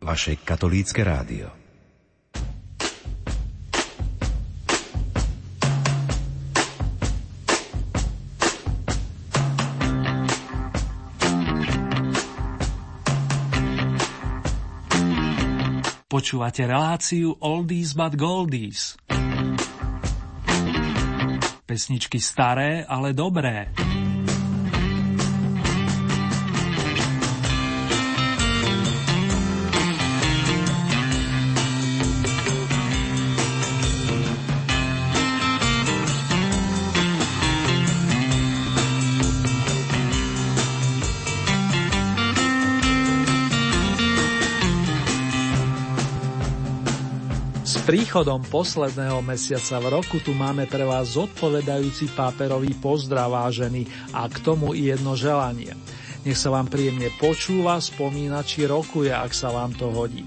vaše 0.00 0.40
katolícke 0.40 1.04
rádio. 1.04 1.60
Počúvate 16.10 16.66
reláciu 16.66 17.38
Oldies 17.38 17.94
but 17.94 18.18
Goldies. 18.18 18.98
Pesničky 21.64 22.18
staré, 22.18 22.82
ale 22.82 23.14
dobré. 23.14 23.70
Príchodom 47.90 48.46
posledného 48.46 49.18
mesiaca 49.18 49.82
v 49.82 49.98
roku 49.98 50.22
tu 50.22 50.30
máme 50.30 50.62
pre 50.70 50.86
vás 50.86 51.18
zodpovedajúci 51.18 52.14
páperový 52.14 52.70
pozdrav 52.78 53.34
vážený 53.34 53.82
a 54.14 54.30
k 54.30 54.38
tomu 54.46 54.78
i 54.78 54.94
jedno 54.94 55.18
želanie. 55.18 55.74
Nech 56.22 56.38
sa 56.38 56.54
vám 56.54 56.70
príjemne 56.70 57.10
počúva, 57.18 57.82
spomína 57.82 58.46
či 58.46 58.70
rokuje, 58.70 59.10
ak 59.10 59.34
sa 59.34 59.50
vám 59.50 59.74
to 59.74 59.90
hodí. 59.90 60.22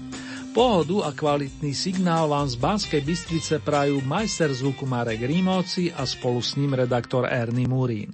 Pohodu 0.52 1.08
a 1.08 1.16
kvalitný 1.16 1.72
signál 1.72 2.28
vám 2.28 2.52
z 2.52 2.60
Banskej 2.60 3.00
Bystrice 3.00 3.64
prajú 3.64 4.04
majster 4.04 4.52
zvuku 4.52 4.84
Marek 4.84 5.24
Rímovci 5.24 5.88
a 5.88 6.04
spolu 6.04 6.44
s 6.44 6.60
ním 6.60 6.76
redaktor 6.76 7.24
Ernie 7.24 7.64
Murín. 7.64 8.12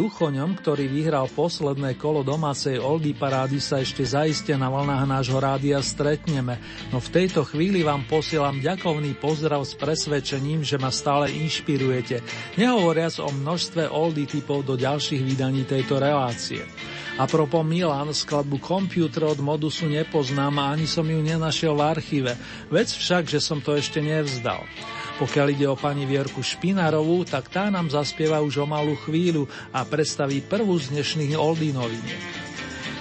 Duchoňom, 0.00 0.56
ktorý 0.56 0.88
vyhral 0.88 1.28
posledné 1.28 2.00
kolo 2.00 2.24
domácej 2.24 2.80
Oldy 2.80 3.12
parády 3.12 3.60
sa 3.60 3.84
ešte 3.84 4.00
zaiste 4.00 4.56
na 4.56 4.72
vlnách 4.72 5.04
nášho 5.04 5.36
rádia 5.36 5.76
stretneme, 5.84 6.56
no 6.88 7.04
v 7.04 7.12
tejto 7.12 7.44
chvíli 7.44 7.84
vám 7.84 8.08
posielam 8.08 8.64
ďakovný 8.64 9.12
pozdrav 9.20 9.60
s 9.60 9.76
presvedčením, 9.76 10.64
že 10.64 10.80
ma 10.80 10.88
stále 10.88 11.28
inšpirujete, 11.28 12.24
nehovoriac 12.56 13.20
o 13.20 13.28
množstve 13.28 13.92
Oldy 13.92 14.24
typov 14.24 14.64
do 14.64 14.80
ďalších 14.80 15.20
vydaní 15.20 15.68
tejto 15.68 16.00
relácie. 16.00 16.64
A 17.20 17.28
propos 17.28 17.60
Milan, 17.60 18.16
skladbu 18.16 18.56
Computer 18.56 19.28
od 19.28 19.36
Modusu 19.44 19.84
nepoznám 19.84 20.64
a 20.64 20.72
ani 20.72 20.88
som 20.88 21.04
ju 21.04 21.20
nenašiel 21.20 21.76
v 21.76 21.84
archíve, 21.84 22.32
vec 22.72 22.88
však, 22.88 23.28
že 23.28 23.36
som 23.36 23.60
to 23.60 23.76
ešte 23.76 24.00
nevzdal. 24.00 24.64
Pokiaľ 25.20 25.46
ide 25.52 25.68
o 25.68 25.76
pani 25.76 26.08
Vierku 26.08 26.40
Špinarovú, 26.40 27.28
tak 27.28 27.52
tá 27.52 27.68
nám 27.68 27.92
zaspieva 27.92 28.40
už 28.40 28.64
o 28.64 28.66
malú 28.66 28.96
chvíľu 29.04 29.44
a 29.68 29.84
predstaví 29.84 30.40
prvú 30.40 30.80
z 30.80 30.96
dnešných 30.96 31.36
oldínoviniek. 31.36 32.48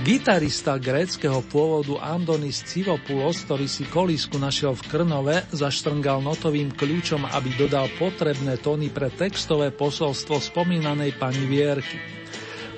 Gitarista 0.03 0.75
gréckého 0.75 1.39
pôvodu 1.47 1.95
Andonis 2.03 2.59
Civopoulos, 2.67 3.47
ktorý 3.47 3.71
si 3.71 3.87
kolísku 3.87 4.35
našiel 4.35 4.75
v 4.75 4.83
Krnove, 4.91 5.47
zaštrngal 5.55 6.19
notovým 6.19 6.75
kľúčom, 6.75 7.23
aby 7.23 7.55
dodal 7.55 7.87
potrebné 7.95 8.59
tóny 8.59 8.91
pre 8.91 9.11
textové 9.15 9.71
posolstvo 9.71 10.43
spomínanej 10.43 11.15
pani 11.15 11.47
Vierky. 11.47 11.99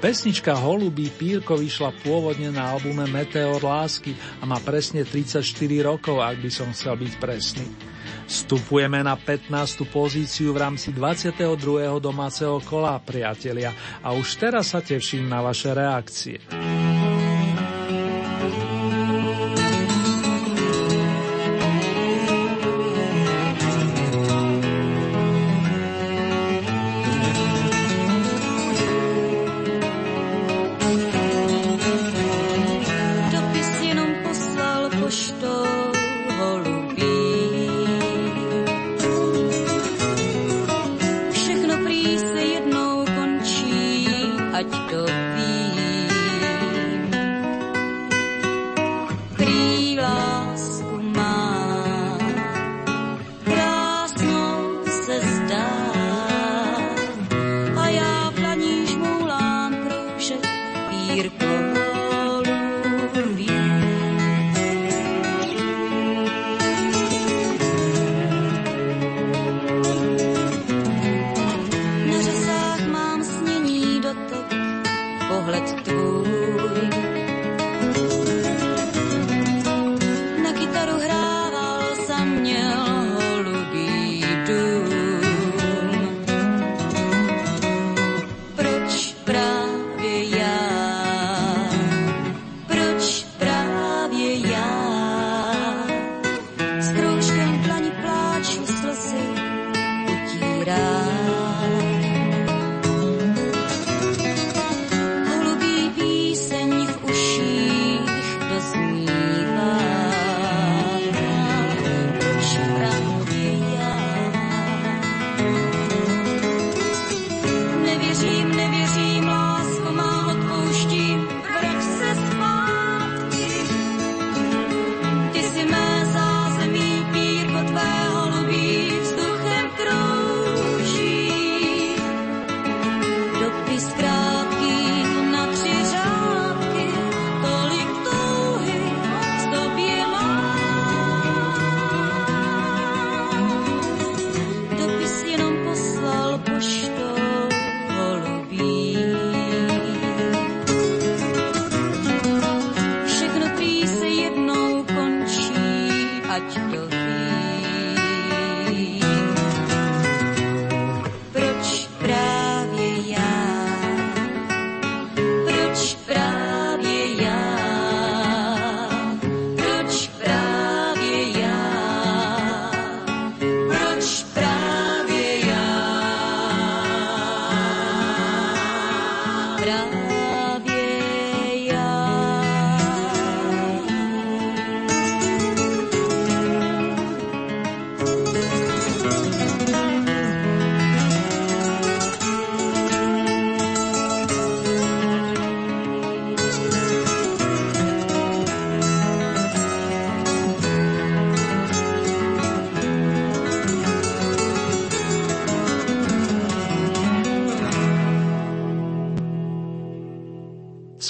Pesnička 0.01 0.53
Holubý 0.53 1.09
pírko 1.09 1.57
vyšla 1.57 1.97
pôvodne 2.05 2.53
na 2.53 2.77
albume 2.77 3.09
Meteor 3.09 3.61
lásky 3.61 4.13
a 4.37 4.45
má 4.45 4.61
presne 4.61 5.01
34 5.01 5.41
rokov, 5.81 6.21
ak 6.21 6.41
by 6.41 6.49
som 6.53 6.69
chcel 6.73 6.93
byť 6.93 7.13
presný. 7.17 7.90
Vstupujeme 8.31 9.03
na 9.03 9.19
15. 9.19 9.51
pozíciu 9.91 10.55
v 10.55 10.63
rámci 10.63 10.95
22. 10.95 11.51
domáceho 11.99 12.63
kola, 12.63 12.95
priatelia, 13.03 13.75
a 13.99 14.15
už 14.15 14.39
teraz 14.39 14.71
sa 14.71 14.79
teším 14.79 15.27
na 15.27 15.43
vaše 15.43 15.75
reakcie. 15.75 16.39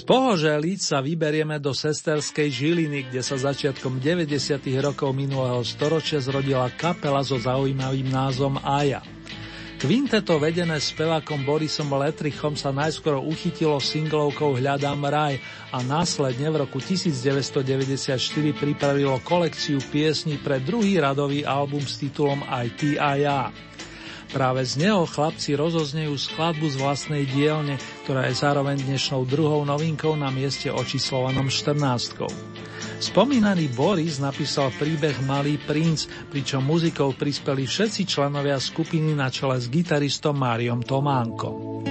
Pohoželiť 0.02 0.80
sa 0.82 0.98
vyberieme 1.00 1.62
do 1.62 1.78
sesterskej 1.78 2.50
Žiliny, 2.50 3.10
kde 3.12 3.22
sa 3.22 3.38
začiatkom 3.38 4.02
90. 4.02 4.58
rokov 4.82 5.14
minulého 5.14 5.62
storočia 5.62 6.18
zrodila 6.18 6.68
kapela 6.74 7.22
so 7.22 7.38
zaujímavým 7.38 8.10
názvom 8.10 8.58
Aja. 8.66 9.06
Kvinteto 9.82 10.38
vedené 10.38 10.78
spevákom 10.78 11.42
Borisom 11.42 11.90
Letrichom 11.98 12.54
sa 12.54 12.70
najskôr 12.70 13.18
uchytilo 13.18 13.82
singlovkou 13.82 14.54
Hľadám 14.54 15.02
raj 15.10 15.42
a 15.74 15.82
následne 15.82 16.54
v 16.54 16.62
roku 16.62 16.78
1994 16.78 18.14
pripravilo 18.54 19.18
kolekciu 19.26 19.82
piesní 19.90 20.38
pre 20.38 20.62
druhý 20.62 21.02
radový 21.02 21.42
album 21.42 21.82
s 21.82 21.98
titulom 21.98 22.46
Aj 22.46 22.70
ty 22.78 22.94
a 23.02 23.18
ja. 23.18 23.40
Práve 24.32 24.64
z 24.64 24.80
neho 24.80 25.04
chlapci 25.04 25.60
rozoznejú 25.60 26.16
skladbu 26.16 26.72
z 26.72 26.80
vlastnej 26.80 27.28
dielne, 27.28 27.76
ktorá 28.08 28.32
je 28.32 28.40
zároveň 28.40 28.80
dnešnou 28.80 29.28
druhou 29.28 29.68
novinkou 29.68 30.16
na 30.16 30.32
mieste 30.32 30.72
očíslovanom 30.72 31.52
14. 31.52 32.32
Spomínaný 33.04 33.76
Boris 33.76 34.24
napísal 34.24 34.72
príbeh 34.80 35.20
Malý 35.28 35.60
princ, 35.60 36.08
pričom 36.32 36.64
muzikou 36.64 37.12
prispeli 37.12 37.68
všetci 37.68 38.08
členovia 38.08 38.56
skupiny 38.56 39.12
na 39.12 39.28
čele 39.28 39.60
s 39.60 39.68
gitaristom 39.68 40.40
Máriom 40.40 40.80
Tománkom. 40.80 41.84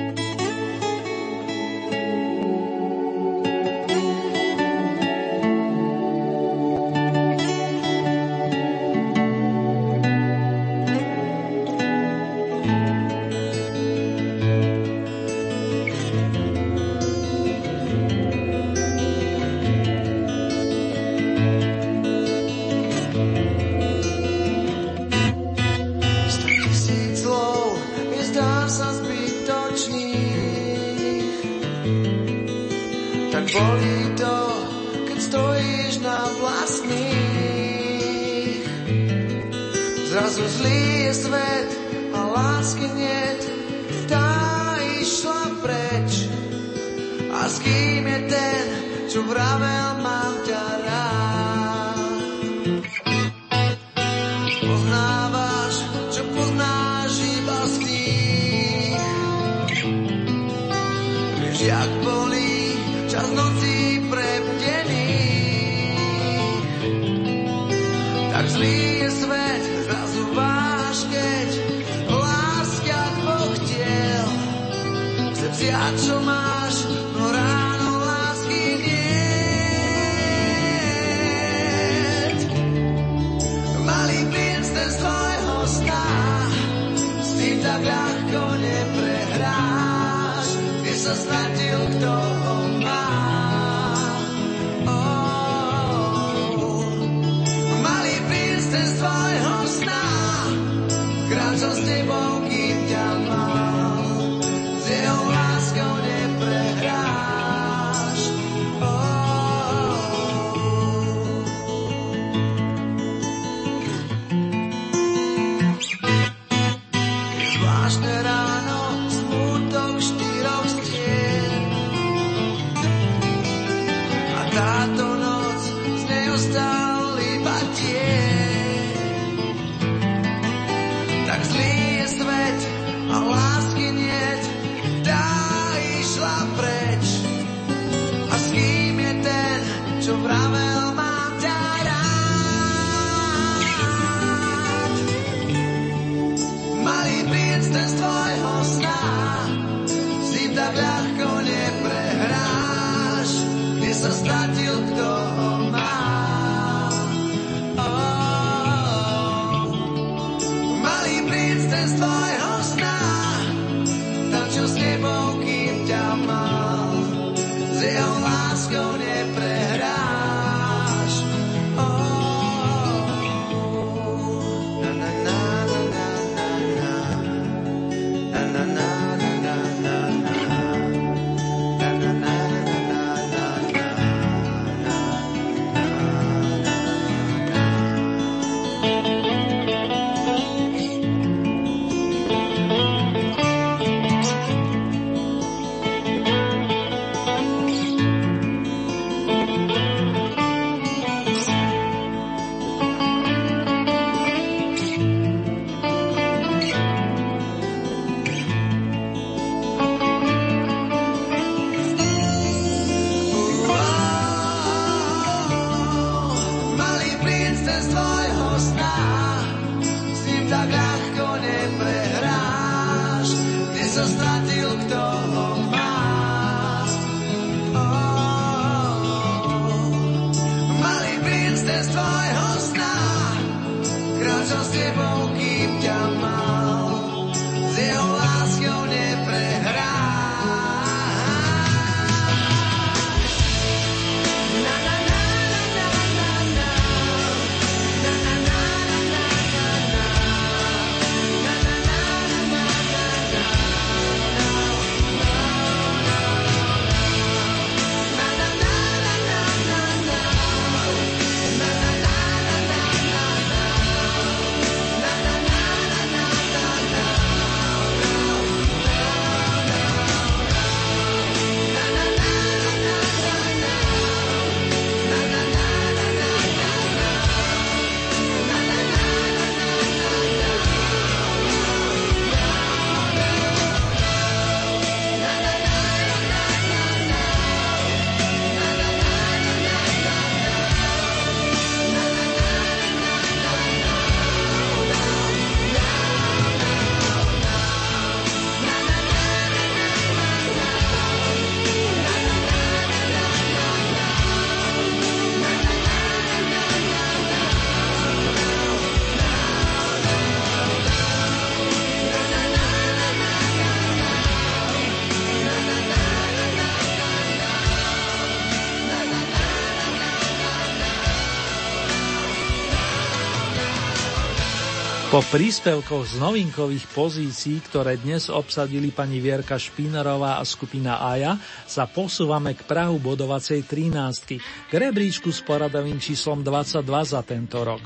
Po 325.11 325.27
príspevkoch 325.27 326.07
z 326.07 326.15
novinkových 326.23 326.87
pozícií, 326.95 327.59
ktoré 327.67 327.99
dnes 327.99 328.31
obsadili 328.31 328.95
pani 328.95 329.19
Vierka 329.19 329.59
Špínerová 329.59 330.39
a 330.39 330.47
skupina 330.47 331.03
Aja, 331.03 331.35
sa 331.67 331.91
posúvame 331.91 332.55
k 332.55 332.63
Prahu 332.63 333.03
bodovacej 333.03 333.67
13, 333.67 334.71
k 334.71 334.73
rebríčku 334.73 335.35
s 335.35 335.43
poradovým 335.43 335.99
číslom 335.99 336.47
22 336.47 336.87
za 337.11 337.27
tento 337.27 337.59
rok. 337.59 337.83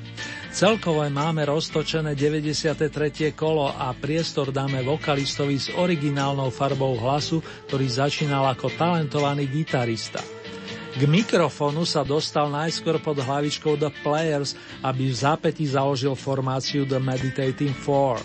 Celkovo 0.52 1.00
máme 1.08 1.48
roztočené 1.48 2.12
93. 2.12 3.32
kolo 3.32 3.72
a 3.72 3.96
priestor 3.96 4.52
dáme 4.52 4.84
vokalistovi 4.84 5.56
s 5.56 5.72
originálnou 5.72 6.52
farbou 6.52 6.92
hlasu, 7.00 7.40
ktorý 7.72 7.88
začínal 7.88 8.52
ako 8.52 8.68
talentovaný 8.76 9.48
gitarista. 9.48 10.33
K 10.94 11.10
mikrofónu 11.10 11.82
sa 11.82 12.06
dostal 12.06 12.46
najskôr 12.54 13.02
pod 13.02 13.18
hlavičkou 13.18 13.74
The 13.74 13.90
Players, 14.06 14.54
aby 14.78 15.10
v 15.10 15.16
zápäti 15.18 15.66
založil 15.66 16.14
formáciu 16.14 16.86
The 16.86 17.02
Meditating 17.02 17.74
Four. 17.74 18.22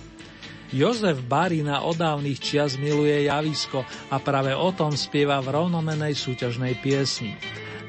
Jozef 0.70 1.18
Barina 1.26 1.82
od 1.82 1.98
dávnych 1.98 2.38
čias 2.38 2.78
miluje 2.78 3.26
javisko 3.26 3.82
a 4.14 4.22
práve 4.22 4.54
o 4.54 4.70
tom 4.70 4.94
spieva 4.94 5.42
v 5.42 5.50
rovnomenej 5.50 6.14
súťažnej 6.14 6.78
piesni. 6.78 7.34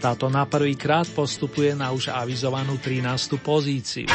Táto 0.01 0.33
na 0.33 0.49
prvý 0.49 0.73
krát 0.81 1.05
postupuje 1.13 1.77
na 1.77 1.93
už 1.93 2.09
avizovanú 2.09 2.81
13. 2.81 3.37
pozíciu. 3.37 4.09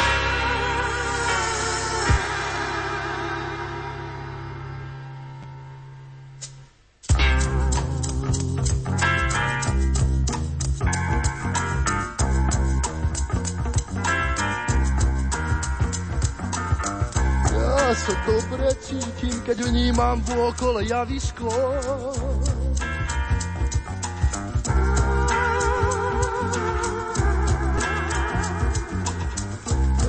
Okole 20.56 20.88
javisko. 20.88 21.52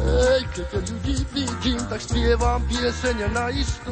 Ej, 0.07 0.41
keď 0.55 0.83
ľudí 0.87 1.17
vidím, 1.35 1.79
tak 1.91 1.99
spievam 1.99 2.63
piesene 2.63 3.27
na 3.35 3.51
isto. 3.51 3.91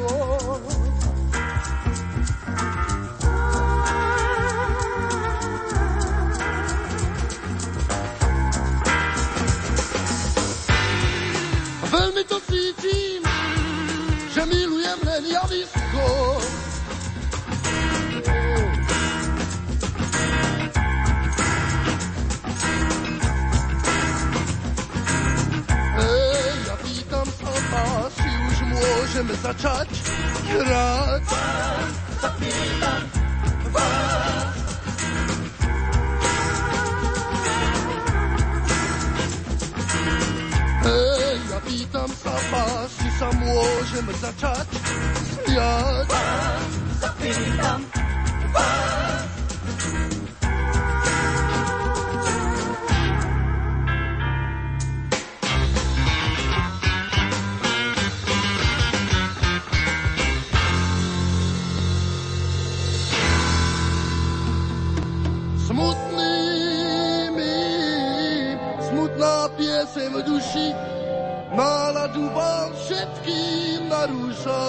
Všetkým 72.96 73.92
narúša. 73.92 74.64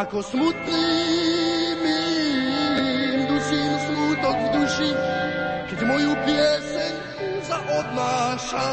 Ako 0.00 0.24
smutný 0.24 0.88
mi, 1.80 2.00
dusím 3.28 3.72
smutok 3.84 4.36
v 4.36 4.48
duši, 4.56 4.90
keď 5.68 5.78
moju 5.84 6.12
pieseň 6.24 6.92
zaodnáša. 7.44 8.68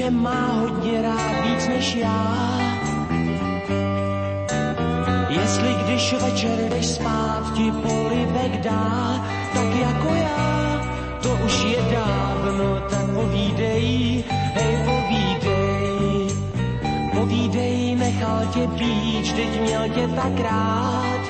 Tě 0.00 0.10
má 0.10 0.46
hodně 0.60 1.02
rád 1.02 1.44
víc 1.44 1.68
než 1.68 1.94
já. 1.94 2.36
Jestli 5.28 5.74
když 5.84 6.12
večer 6.12 6.58
jdeš 6.68 6.86
spát, 6.86 7.52
ti 7.56 7.72
polibek 7.72 8.60
dá, 8.62 9.24
tak 9.54 9.68
jako 9.80 10.14
já. 10.14 10.80
to 11.22 11.38
už 11.44 11.64
je 11.64 11.82
dávno, 11.92 12.80
tak 12.90 13.04
povídej, 13.14 14.24
hej 14.54 14.76
povídej. 14.84 16.28
Povídej, 17.14 17.94
nechal 17.94 18.46
tě 18.54 18.66
být, 18.66 19.32
teď 19.36 19.60
měl 19.60 19.88
tě 19.88 20.08
tak 20.08 20.40
rád. 20.40 21.22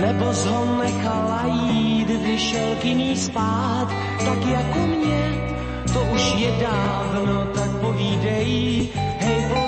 Nebo 0.00 0.24
ho 0.24 0.82
nechala 0.82 1.42
jít, 1.46 2.08
když 2.08 2.40
šel 2.40 2.74
k 2.82 3.16
spát, 3.16 3.88
tak 4.24 4.46
jako 4.46 4.78
mě, 4.86 5.47
už 6.18 6.34
je 6.34 6.50
dávno, 6.58 7.46
tak 7.54 7.70
povídej, 7.78 8.90
hej 9.22 9.67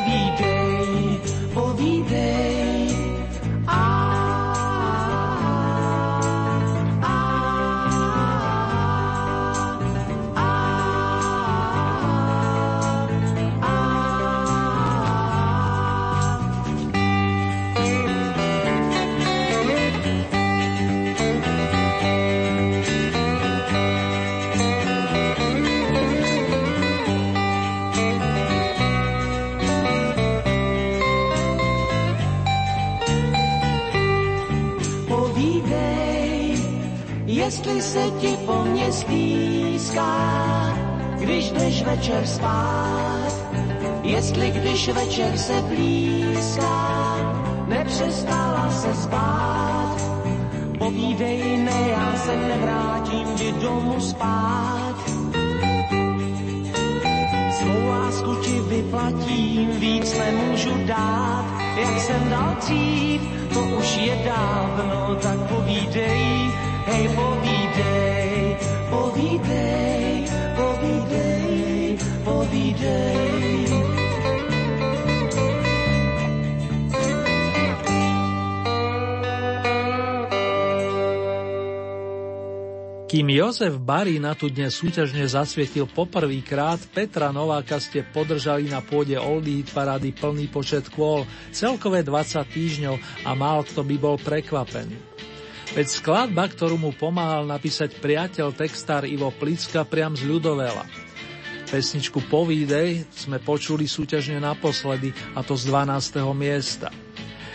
jestli 37.74 37.82
se 37.82 38.10
ti 38.20 38.36
po 38.46 38.64
mně 38.64 38.92
stýská, 38.92 40.12
když 41.18 41.50
jdeš 41.50 41.82
večer 41.82 42.26
spát, 42.26 43.32
jestli 44.02 44.50
když 44.50 44.88
večer 44.88 45.36
se 45.38 45.62
blízká, 45.62 47.16
nepřestala 47.66 48.70
se 48.70 48.94
spát. 48.94 49.96
Povídej, 50.78 51.56
ne, 51.56 51.88
já 51.90 52.16
se 52.16 52.36
nevrátím 52.36 53.34
ti 53.34 53.52
domů 53.52 54.00
spát. 54.00 54.96
Svou 57.58 57.88
lásku 57.88 58.34
ti 58.34 58.60
vyplatím, 58.60 59.70
víc 59.70 60.18
nemůžu 60.18 60.86
dát, 60.86 61.44
jak 61.76 62.00
jsem 62.00 62.30
dal 62.30 62.56
dřív, 62.60 63.22
to 63.54 63.60
už 63.60 63.96
je 63.96 64.16
dávno, 64.24 65.16
tak 65.22 65.38
povídej, 65.48 66.50
hej, 66.86 67.04
povídej, 67.12 68.56
povídej, 68.88 70.24
povídej, 70.56 71.98
povídej. 72.24 73.30
Kým 83.10 83.26
Jozef 83.26 83.74
Barína 83.82 84.38
tu 84.38 84.46
dnes 84.46 84.70
súťažne 84.70 85.26
zasvietil 85.26 85.90
poprvýkrát, 85.90 86.78
Petra 86.94 87.34
Nováka 87.34 87.82
ste 87.82 88.06
podržali 88.06 88.70
na 88.70 88.78
pôde 88.86 89.18
Oldie 89.18 89.66
parády 89.66 90.14
plný 90.14 90.46
počet 90.46 90.86
kôl, 90.94 91.26
celkové 91.50 92.06
20 92.06 92.38
týždňov 92.46 93.26
a 93.26 93.34
mal 93.34 93.66
kto 93.66 93.82
by 93.82 93.96
bol 93.98 94.14
prekvapený. 94.14 95.09
Veď 95.70 95.86
skladba, 95.86 96.50
ktorú 96.50 96.74
mu 96.74 96.90
pomáhal 96.90 97.46
napísať 97.46 97.94
priateľ 98.02 98.50
textár 98.58 99.06
Ivo 99.06 99.30
Plicka 99.30 99.86
priam 99.86 100.18
z 100.18 100.26
ľudovela. 100.26 100.82
Pesničku 101.70 102.26
Povídej 102.26 103.06
sme 103.14 103.38
počuli 103.38 103.86
súťažne 103.86 104.42
naposledy, 104.42 105.14
a 105.38 105.46
to 105.46 105.54
z 105.54 105.70
12. 105.70 106.26
miesta. 106.34 106.90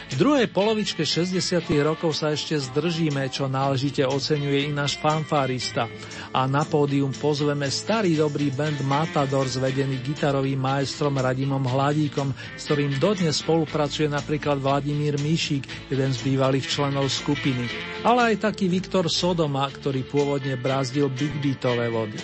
V 0.05 0.21
druhej 0.21 0.45
polovičke 0.53 1.01
60. 1.01 1.65
rokov 1.81 2.13
sa 2.13 2.29
ešte 2.29 2.53
zdržíme, 2.61 3.25
čo 3.33 3.49
náležite 3.49 4.05
oceňuje 4.05 4.69
i 4.69 4.71
náš 4.71 5.01
fanfárista. 5.01 5.89
A 6.29 6.45
na 6.45 6.61
pódium 6.61 7.09
pozveme 7.09 7.65
starý 7.73 8.13
dobrý 8.13 8.53
band 8.53 8.85
Matador 8.85 9.49
zvedený 9.49 10.05
gitarovým 10.05 10.61
majstrom 10.61 11.17
Radimom 11.17 11.65
Hladíkom, 11.65 12.37
s 12.53 12.69
ktorým 12.69 13.01
dodnes 13.01 13.41
spolupracuje 13.41 14.05
napríklad 14.05 14.61
Vladimír 14.61 15.17
Míšik, 15.17 15.89
jeden 15.89 16.13
z 16.13 16.19
bývalých 16.21 16.69
členov 16.69 17.09
skupiny. 17.09 17.65
Ale 18.05 18.37
aj 18.37 18.53
taký 18.53 18.69
Viktor 18.69 19.09
Sodoma, 19.09 19.65
ktorý 19.73 20.05
pôvodne 20.05 20.53
brázdil 20.53 21.09
big 21.09 21.33
beatové 21.41 21.89
vody. 21.89 22.21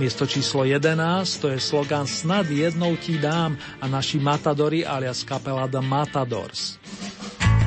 Miesto 0.00 0.24
číslo 0.24 0.64
11 0.64 0.96
to 1.44 1.52
je 1.52 1.60
slogan 1.60 2.08
Snad 2.08 2.48
jednou 2.48 2.96
ti 2.96 3.20
dám 3.20 3.60
a 3.76 3.84
naši 3.84 4.16
Matadori 4.16 4.80
alias 4.80 5.20
kapela 5.28 5.68
The 5.68 5.84
Matadors. 5.84 6.80
Do 7.60 7.66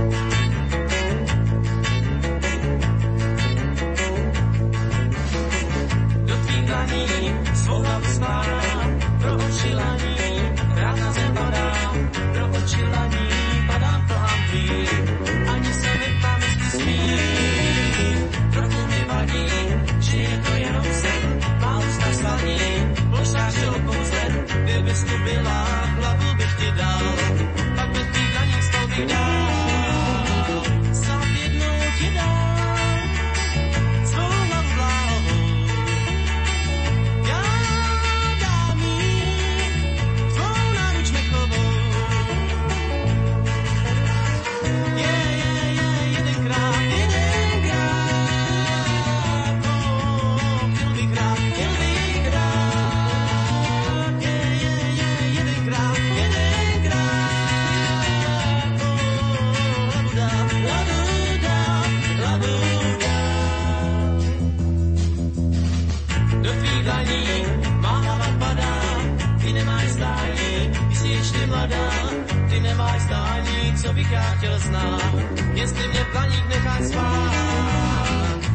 chtěl 74.21 74.59
znát. 74.59 75.13
Jestli 75.53 75.87
mě 75.87 76.05
planík 76.11 76.49
nechá 76.49 76.77
spát, 76.83 77.31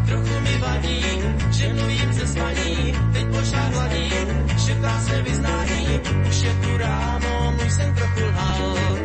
trochu 0.06 0.40
mi 0.40 0.58
vadí, 0.58 1.04
že 1.50 1.74
mluvím 1.74 2.12
se 2.12 2.26
spaní, 2.26 2.94
teď 3.12 3.26
pošát 3.26 3.74
hladí, 3.74 4.10
šeptá 4.66 5.00
se 5.00 5.22
vyznání, 5.22 6.00
už 6.28 6.42
je 6.42 6.52
tu 6.54 6.76
ráno, 6.76 7.54
můj 7.56 7.70
sen 7.70 7.94
trochu 7.94 8.20
lhal, 8.20 8.97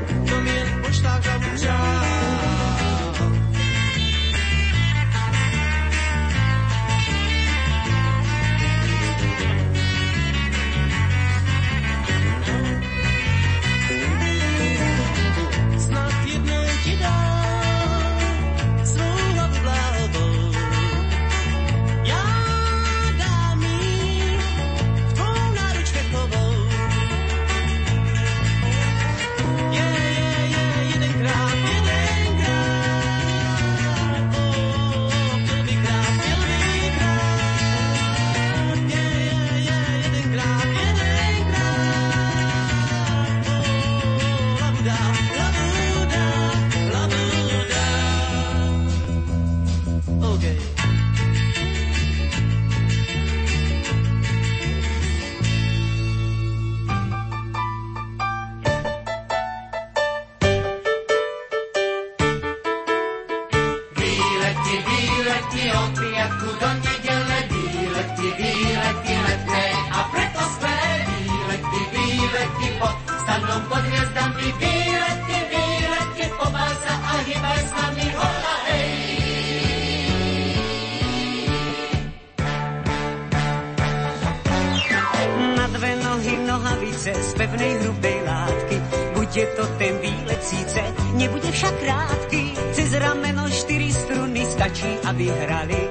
hře 87.03 87.23
z 87.23 87.33
pevnej 87.33 87.73
hrubej 87.83 88.19
látky. 88.25 88.81
Buď 89.13 89.35
je 89.35 89.45
to 89.45 89.65
ten 89.77 89.93
výlet 89.99 90.43
síce, 90.43 90.81
nebude 91.13 91.51
však 91.51 91.75
krátký. 91.83 92.55
Cez 92.71 92.93
rameno 92.93 93.43
štyri 93.51 93.91
struny 93.91 94.45
stačí, 94.47 94.87
aby 95.03 95.27
hrali. 95.27 95.81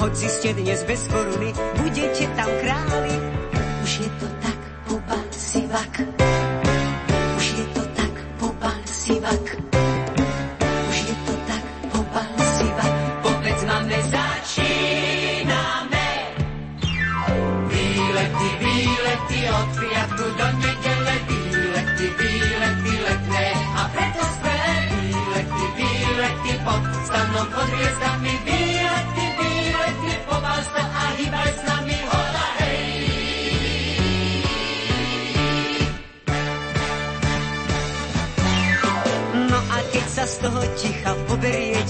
Hoci 0.00 0.24
ste 0.24 0.56
dnes 0.56 0.80
bez 0.88 1.04
koruny, 1.12 1.52
budete 1.76 2.24
tam 2.32 2.48
králi. 2.64 3.23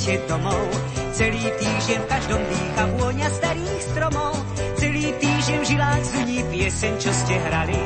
Poberiete 0.04 0.28
domov, 0.28 0.68
celý 1.16 1.40
týždeň 1.56 1.98
v 2.04 2.06
každom 2.12 2.40
dýcha 2.44 2.84
vôňa 3.00 3.28
starých 3.40 3.80
stromov, 3.88 4.36
celý 4.76 5.16
týždeň 5.16 5.56
v 5.56 5.64
žilách 5.64 6.02
zuní 6.04 6.40
pieseň, 6.52 6.92
čo 7.00 7.08
ste 7.08 7.34
hrali. 7.40 7.80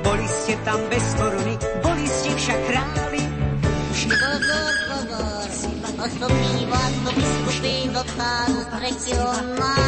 Boli 0.00 0.24
ste 0.24 0.56
tam 0.64 0.80
bez 0.88 1.04
koruny, 1.20 1.54
boli 1.84 2.08
ste 2.08 2.30
však 2.32 2.60
králi. 2.72 3.22
Pozor, 4.08 4.74
pozor, 4.88 5.48
osobní 6.08 6.64
vás 6.72 6.94
do 7.04 7.10
biskupy 7.12 7.74
dotáhnu 7.92 8.60
z 8.64 8.68
tretieho 8.72 9.28
nástupišťa. 9.60 9.87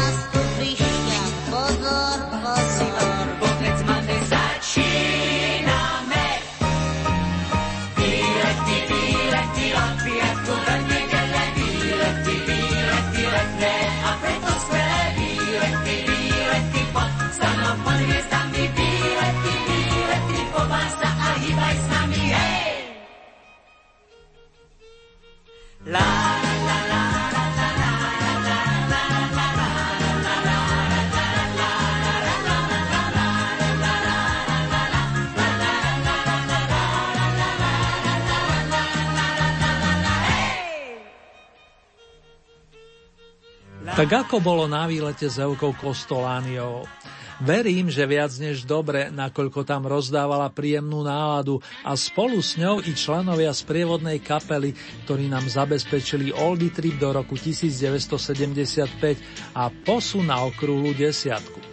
Tak 44.01 44.33
ako 44.33 44.41
bolo 44.41 44.65
na 44.65 44.89
výlete 44.89 45.29
s 45.29 45.37
Evkou 45.37 45.77
Kostolániou? 45.77 46.89
Verím, 47.37 47.85
že 47.85 48.09
viac 48.09 48.33
než 48.41 48.65
dobre, 48.65 49.13
nakoľko 49.13 49.61
tam 49.61 49.85
rozdávala 49.85 50.49
príjemnú 50.49 51.05
náladu 51.05 51.61
a 51.85 51.93
spolu 51.93 52.41
s 52.41 52.57
ňou 52.57 52.81
i 52.81 52.97
členovia 52.97 53.53
sprievodnej 53.53 54.17
kapely, 54.17 54.73
ktorí 55.05 55.29
nám 55.29 55.45
zabezpečili 55.45 56.33
Oldy 56.33 56.73
Trip 56.73 56.97
do 56.97 57.13
roku 57.13 57.37
1975 57.37 59.53
a 59.53 59.69
posun 59.69 60.33
na 60.33 60.49
okrúhlu 60.49 60.97
desiatku. 60.97 61.70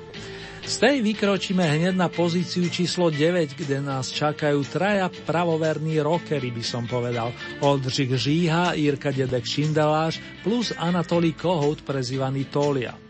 Z 0.68 0.84
tej 0.84 1.00
vykročíme 1.00 1.64
hneď 1.64 1.96
na 1.96 2.12
pozíciu 2.12 2.68
číslo 2.68 3.08
9, 3.08 3.56
kde 3.56 3.80
nás 3.80 4.12
čakajú 4.12 4.60
traja 4.68 5.08
pravoverní 5.08 5.96
rockery, 6.04 6.52
by 6.52 6.60
som 6.60 6.84
povedal. 6.84 7.32
Oldřich 7.64 8.12
Žíha, 8.12 8.76
Jirka 8.76 9.08
Dedek 9.08 9.48
Šindeláš 9.48 10.20
plus 10.44 10.76
Anatolí 10.76 11.32
Kohout, 11.32 11.80
prezývaný 11.80 12.52
Tolia. 12.52 13.00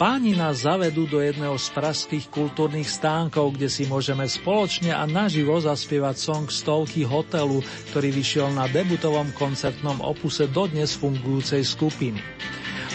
Páni 0.00 0.32
nás 0.32 0.64
zavedú 0.64 1.04
do 1.04 1.20
jedného 1.20 1.60
z 1.60 1.76
pražských 1.76 2.32
kultúrnych 2.32 2.88
stánkov, 2.88 3.52
kde 3.52 3.68
si 3.68 3.84
môžeme 3.84 4.24
spoločne 4.24 4.96
a 4.96 5.04
naživo 5.04 5.60
zaspievať 5.60 6.16
song 6.16 6.48
Stovky 6.48 7.04
hotelu, 7.04 7.60
ktorý 7.92 8.08
vyšiel 8.08 8.48
na 8.48 8.64
debutovom 8.64 9.28
koncertnom 9.36 10.00
opuse 10.00 10.48
dodnes 10.48 10.96
fungujúcej 10.96 11.60
skupiny. 11.60 12.16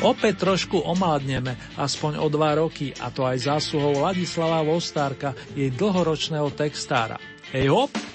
Opäť 0.01 0.49
trošku 0.49 0.81
omladneme, 0.81 1.77
aspoň 1.77 2.17
o 2.17 2.25
dva 2.25 2.57
roky, 2.57 2.89
a 2.97 3.13
to 3.13 3.21
aj 3.21 3.53
zásluhou 3.53 4.01
Ladislava 4.01 4.65
Vostárka, 4.65 5.37
jej 5.53 5.69
dlhoročného 5.69 6.49
textára. 6.57 7.21
Hej 7.53 7.69
hop! 7.69 8.14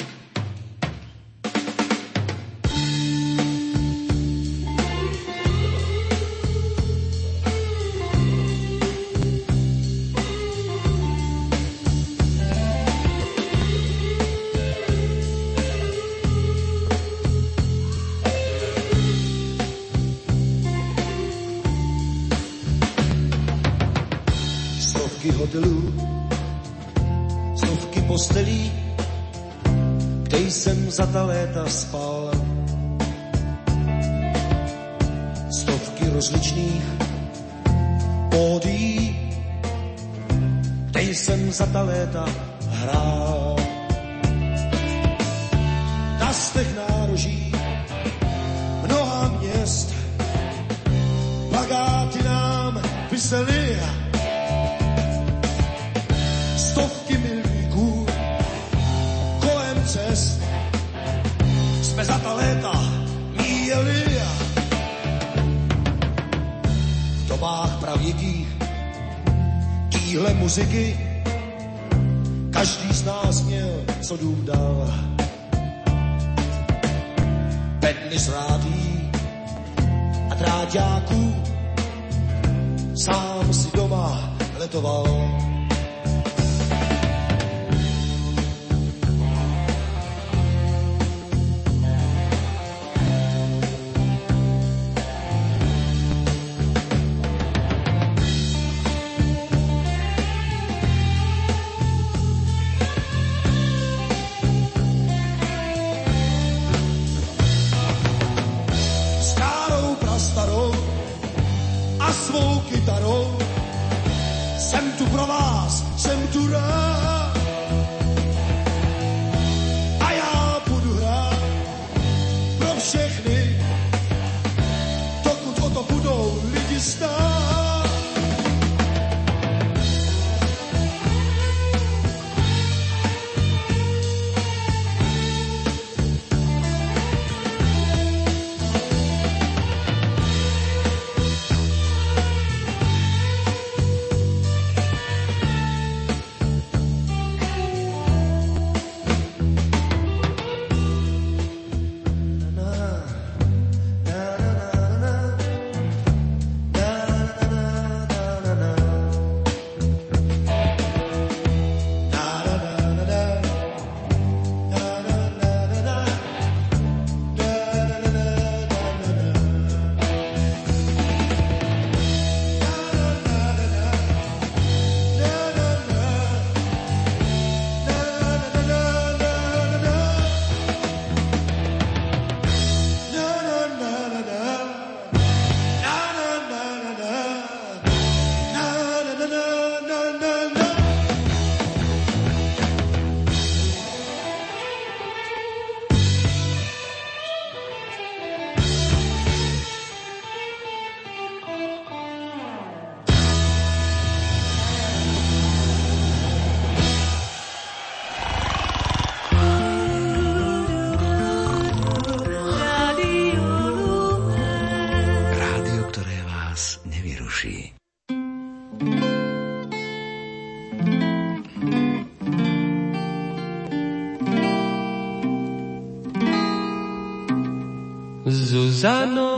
Zuzano, 228.81 229.37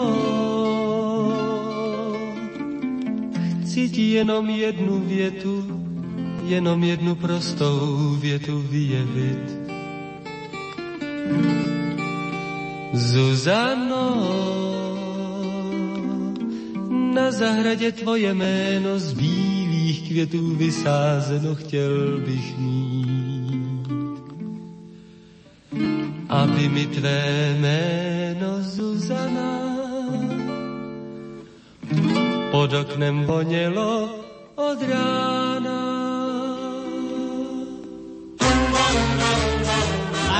chci 3.63 3.91
ti 3.91 4.13
jenom 4.13 4.51
jednu 4.51 5.01
větu, 5.01 5.83
jenom 6.47 6.85
jednu 6.85 7.15
prostou 7.15 8.15
větu 8.21 8.63
vyjevit. 8.71 9.59
Zuzano, 12.93 14.07
na 17.15 17.33
zahradě 17.33 17.93
tvoje 17.93 18.35
jméno 18.35 18.99
z 18.99 19.13
bílých 19.13 20.09
květů 20.09 20.55
vysázeno 20.55 21.55
chtěl 21.55 22.19
bych 22.27 22.59
mít. 22.59 23.22
Aby 26.33 26.69
mi 26.69 26.87
tvé 26.87 27.53
jméno 27.61 28.65
Zuzana 28.65 29.53
pod 32.51 32.73
oknem 32.73 33.25
vonělo 33.25 34.09
od 34.57 34.79
rána. 34.89 35.83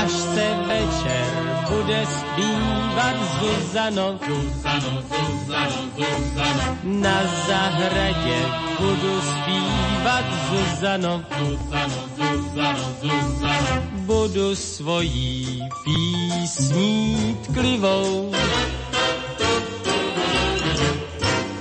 Až 0.01 0.11
se 0.11 0.45
večer 0.67 1.52
bude 1.73 2.05
zpívat 2.05 3.15
Zuzano. 3.39 4.19
Zuzano, 4.27 4.91
Zuzano, 5.09 5.81
Zuzano. 5.97 6.77
Na 6.83 7.17
zahradě 7.47 8.39
budu 8.79 9.13
zpívat 9.21 10.25
Zuzano. 10.49 11.23
Zuzano, 11.39 11.99
Zuzano, 12.17 12.85
Zuzano. 13.01 13.81
Budu 13.93 14.55
svojí 14.55 15.59
písní 15.83 17.37
tklivou 17.43 18.31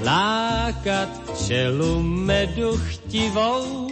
lákat 0.05 1.09
čelu 1.47 2.03
medu 2.03 2.77
chtivou 2.77 3.89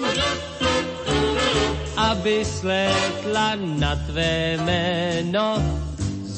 aby 2.01 2.45
slétla 2.45 3.61
na 3.61 3.97
tvé 3.97 4.57
jméno 4.57 5.61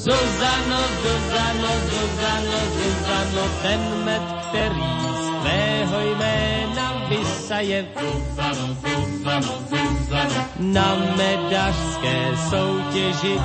Zuzano, 0.03 0.79
Zuzano, 0.99 1.71
Zuzano, 1.87 2.57
Zuzano, 2.75 3.43
ten 3.63 4.03
med, 4.03 4.21
který 4.49 4.83
z 5.15 5.41
tvého 5.41 5.99
jména 6.01 7.07
vysaje. 7.09 7.85
Zuzano, 7.95 8.75
Zuzano, 8.83 9.53
Zuzano, 9.69 10.45
na 10.59 10.95
medařské 11.17 12.35
soutěži 12.49 13.39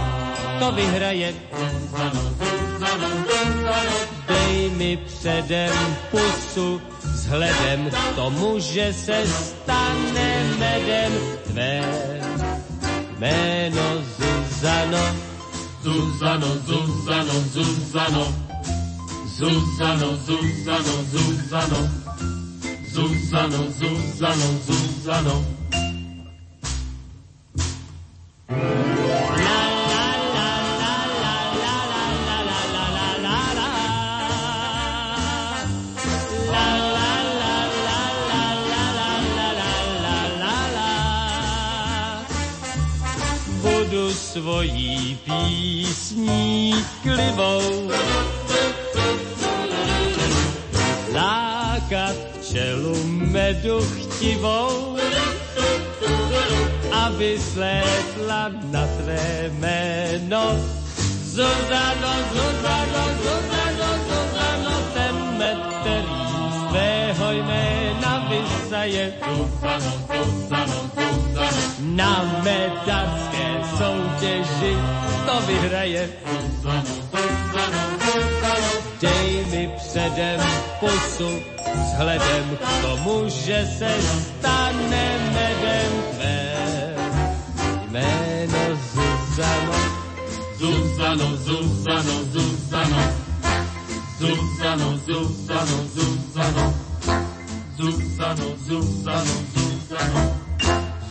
to 0.59 0.73
vyhraje. 0.73 1.35
Zuzano, 1.55 2.21
Zuzano, 2.21 3.09
Zuzano, 3.09 3.97
dej 4.29 4.71
mi 4.71 4.97
předem 4.97 5.97
pusu, 6.11 6.83
vzhledem 7.03 7.91
k 7.91 8.15
tomu, 8.15 8.59
že 8.59 8.93
se 8.93 9.27
stane 9.27 10.45
medem 10.59 11.13
tvé 11.47 11.83
jméno 13.19 13.83
Zuzano. 14.19 15.38
Zuzano, 15.89 16.47
Zuzano, 16.67 17.33
Zuzano. 17.55 18.25
Zuzano, 19.39 20.19
Zuzano, 20.27 20.93
Zuzano. 21.11 21.81
Zuzano, 22.93 23.71
Zuzano, 23.79 24.49
Zuzano. 24.67 25.58
Svojí 44.39 45.19
písní 45.27 46.75
klivou. 47.03 47.91
Lákat 51.15 52.17
čelu 52.47 52.95
medu 53.35 53.83
chtivou, 53.83 54.97
aby 56.93 57.39
slétla 57.53 58.51
na 58.71 58.87
tvé 58.87 59.51
jméno. 59.59 60.55
Zuzano, 61.35 62.13
Zuzano, 62.33 63.03
Zuzano, 63.23 63.91
Zuzano, 64.07 64.75
ten 64.95 65.15
med, 65.39 65.59
který 65.81 66.19
z 66.55 66.71
tvého 66.71 67.33
jména 67.33 68.29
vysaje. 68.31 69.13
Zuzano, 69.19 69.93
Zuzano, 70.07 70.79
Zuzano, 70.95 71.08
na 71.81 72.41
medařské 72.45 73.61
soutěži 73.79 74.77
to 75.27 75.41
vyhraje. 75.47 76.09
Dej 79.01 79.47
mi 79.51 79.71
předem 79.77 80.41
pusu, 80.81 81.43
vzhledem 81.75 82.57
k 82.57 82.83
tomu, 82.83 83.29
že 83.29 83.67
se 83.79 83.89
stane 84.03 85.19
medem 85.33 85.93
tvé. 86.13 86.55
Jméno 87.91 88.79
Zuzano, 88.93 89.73
Zuzano, 90.59 91.37
Zuzano, 91.37 92.25
Zuzano, 92.25 93.13
Zuzano, 94.19 94.99
Zuzano, 94.99 95.85
Zuzano, 95.95 96.75
Zuzano, 97.77 98.57
Zuzano. 98.67 99.33
Zuzano, 99.89 100.38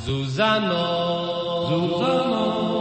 Zuzano, 0.07 1.67
Zuzano. 1.67 2.76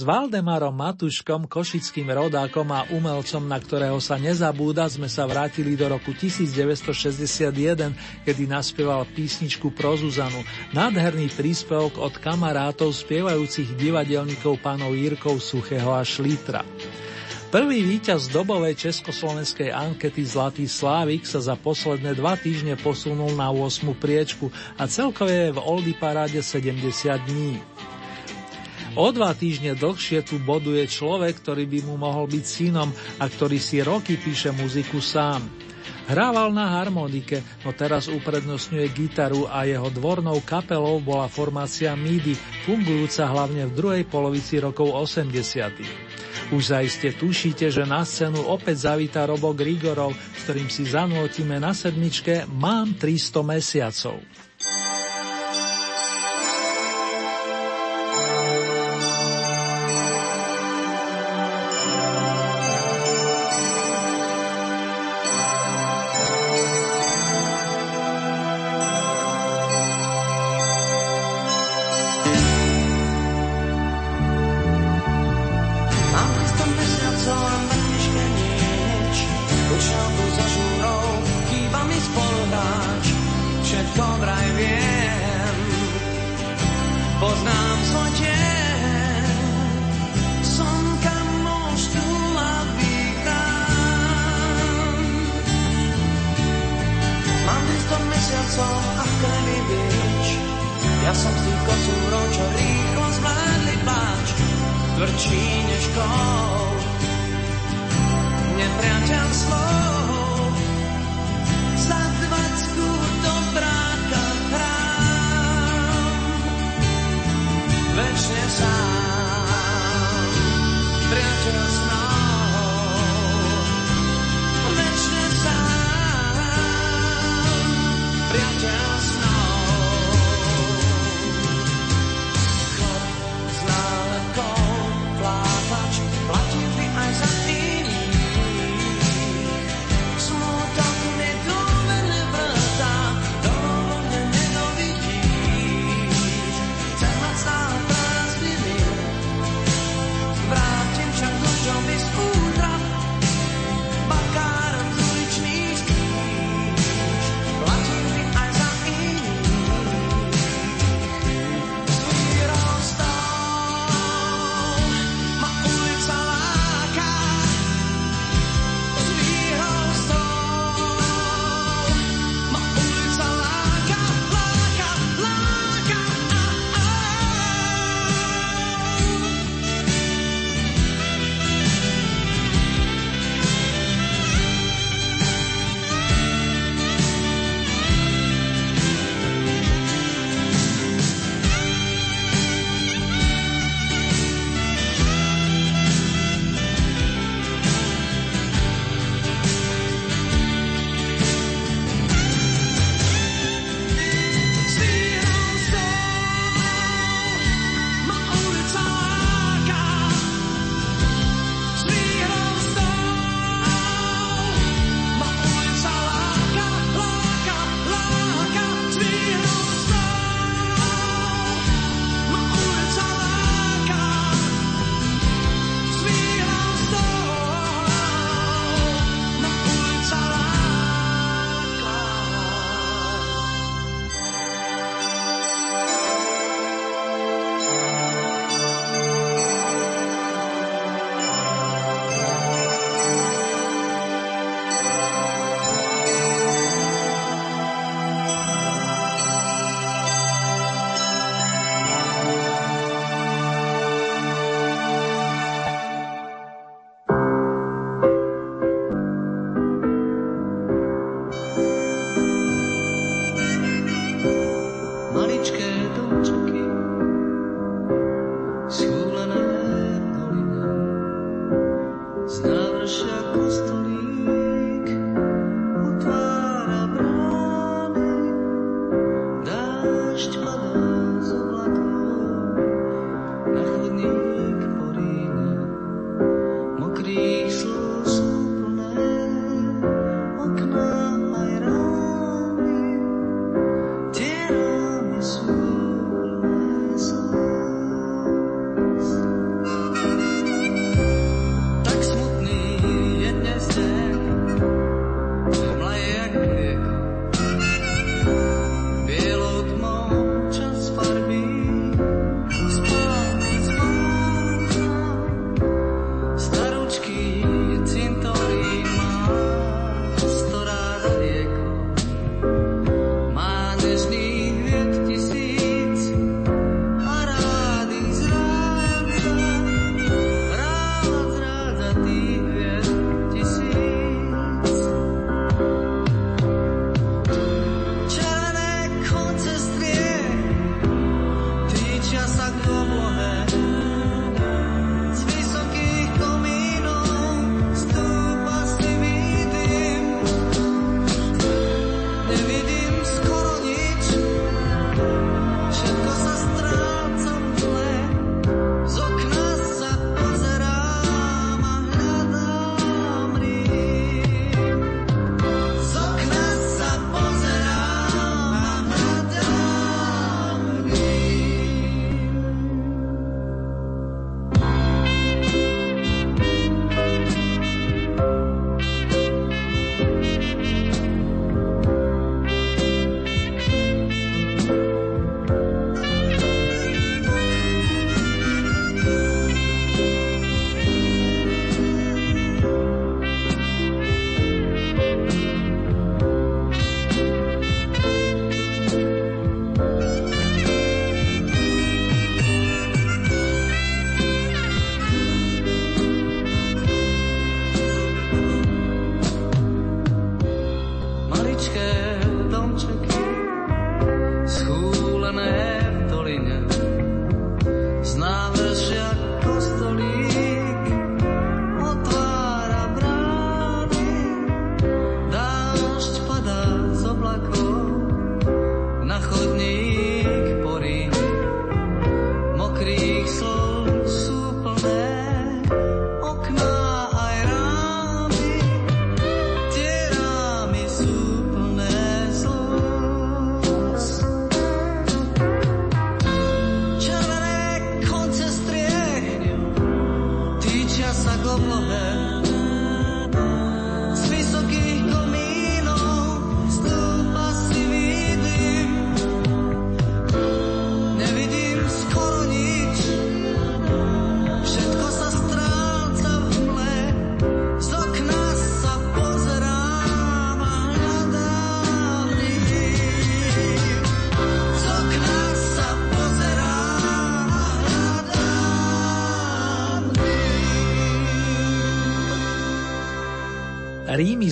S 0.00 0.08
Valdemarom 0.08 0.80
Matuškom, 0.80 1.44
košickým 1.44 2.08
rodákom 2.08 2.64
a 2.72 2.88
umelcom, 2.88 3.44
na 3.44 3.60
ktorého 3.60 4.00
sa 4.00 4.16
nezabúda, 4.16 4.88
sme 4.88 5.12
sa 5.12 5.28
vrátili 5.28 5.76
do 5.76 5.92
roku 5.92 6.16
1961, 6.16 8.24
kedy 8.24 8.48
naspieval 8.48 9.04
písničku 9.12 9.68
pro 9.76 10.00
Zuzanu. 10.00 10.40
Nádherný 10.72 11.28
príspevok 11.36 12.00
od 12.00 12.16
kamarátov 12.16 12.96
spievajúcich 12.96 13.76
divadelníkov 13.76 14.64
pánov 14.64 14.96
Jirkov 14.96 15.36
Suchého 15.36 15.92
a 15.92 16.00
Šlítra. 16.00 16.64
Prvý 17.52 17.84
víťaz 17.84 18.32
dobovej 18.32 18.80
československej 18.80 19.68
ankety 19.68 20.24
Zlatý 20.24 20.64
Slávik 20.64 21.28
sa 21.28 21.44
za 21.44 21.60
posledné 21.60 22.16
dva 22.16 22.40
týždne 22.40 22.80
posunul 22.80 23.36
na 23.36 23.52
8. 23.52 23.84
priečku 24.00 24.48
a 24.80 24.88
celkové 24.88 25.52
je 25.52 25.52
v 25.52 25.60
Oldy 25.60 25.92
paráde 25.92 26.40
70 26.40 26.88
dní. 27.28 27.60
O 28.98 29.14
dva 29.14 29.30
týždne 29.38 29.78
dlhšie 29.78 30.26
tu 30.26 30.42
boduje 30.42 30.82
človek, 30.90 31.38
ktorý 31.38 31.62
by 31.70 31.80
mu 31.86 31.94
mohol 31.94 32.26
byť 32.26 32.44
synom 32.44 32.90
a 33.22 33.24
ktorý 33.30 33.62
si 33.62 33.78
roky 33.86 34.18
píše 34.18 34.50
muziku 34.50 34.98
sám. 34.98 35.46
Hrával 36.10 36.50
na 36.50 36.82
harmonike, 36.82 37.38
no 37.62 37.70
teraz 37.70 38.10
uprednostňuje 38.10 38.82
gitaru 38.90 39.46
a 39.46 39.62
jeho 39.62 39.86
dvornou 39.94 40.42
kapelou 40.42 40.98
bola 40.98 41.30
formácia 41.30 41.94
MIDI, 41.94 42.34
fungujúca 42.66 43.30
hlavne 43.30 43.70
v 43.70 43.76
druhej 43.78 44.04
polovici 44.10 44.58
rokov 44.58 44.90
80. 44.90 46.50
Už 46.50 46.62
zaiste 46.74 47.14
tušíte, 47.14 47.70
že 47.70 47.86
na 47.86 48.02
scénu 48.02 48.42
opäť 48.42 48.90
zavíta 48.90 49.22
Robo 49.22 49.54
Grigorov, 49.54 50.18
s 50.18 50.50
ktorým 50.50 50.66
si 50.66 50.82
zanútime 50.82 51.62
na 51.62 51.70
sedmičke 51.70 52.50
Mám 52.58 52.98
300 52.98 53.46
mesiacov. 53.46 54.18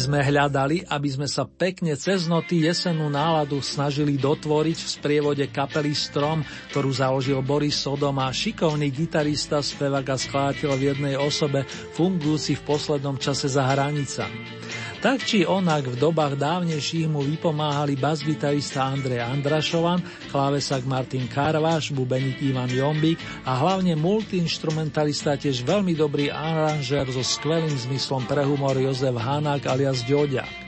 Sme 0.09 0.25
hľadali, 0.25 0.89
aby 0.89 1.09
sme 1.13 1.29
sa 1.29 1.45
pekne 1.45 1.93
cez 1.93 2.33
noty 2.33 2.65
jesenú 2.65 3.13
náladu 3.13 3.61
snažili 3.61 4.17
dotvoriť 4.17 4.79
v 4.81 4.89
sprievode 4.89 5.45
kapely 5.53 5.93
Strom, 5.93 6.41
ktorú 6.73 6.89
založil 6.89 7.45
Boris 7.45 7.77
Sodom 7.77 8.17
a 8.17 8.33
šikovný 8.33 8.89
gitarista, 8.89 9.61
spevak 9.61 10.09
a 10.09 10.17
skladateľ 10.17 10.73
v 10.81 10.87
jednej 10.97 11.15
osobe, 11.21 11.69
fungujúci 11.93 12.57
v 12.57 12.65
poslednom 12.65 13.21
čase 13.21 13.53
za 13.53 13.69
hranicami. 13.69 14.58
Tak 14.99 15.23
či 15.23 15.47
onak 15.47 15.95
v 15.95 15.95
dobách 15.95 16.35
dávnejších 16.35 17.07
mu 17.07 17.23
vypomáhali 17.23 17.95
basgitarista 17.95 18.83
Andrej 18.83 19.23
Andrašovan, 19.23 20.03
klávesak 20.35 20.83
Martin 20.91 21.31
Karváš, 21.31 21.95
bubeník 21.95 22.43
Ivan 22.43 22.67
Jombík 22.67 23.15
a 23.47 23.63
hlavne 23.63 23.95
multiinstrumentalista 23.95 25.39
tiež 25.39 25.63
veľmi 25.63 25.95
dobrý 25.95 26.35
aranžér 26.35 27.07
so 27.15 27.23
skvelým 27.23 27.79
zmyslom 27.79 28.27
pre 28.27 28.43
humor 28.43 28.75
Jozef 28.75 29.15
Hanák 29.15 29.71
alias 29.71 30.03
Ďoďák. 30.03 30.67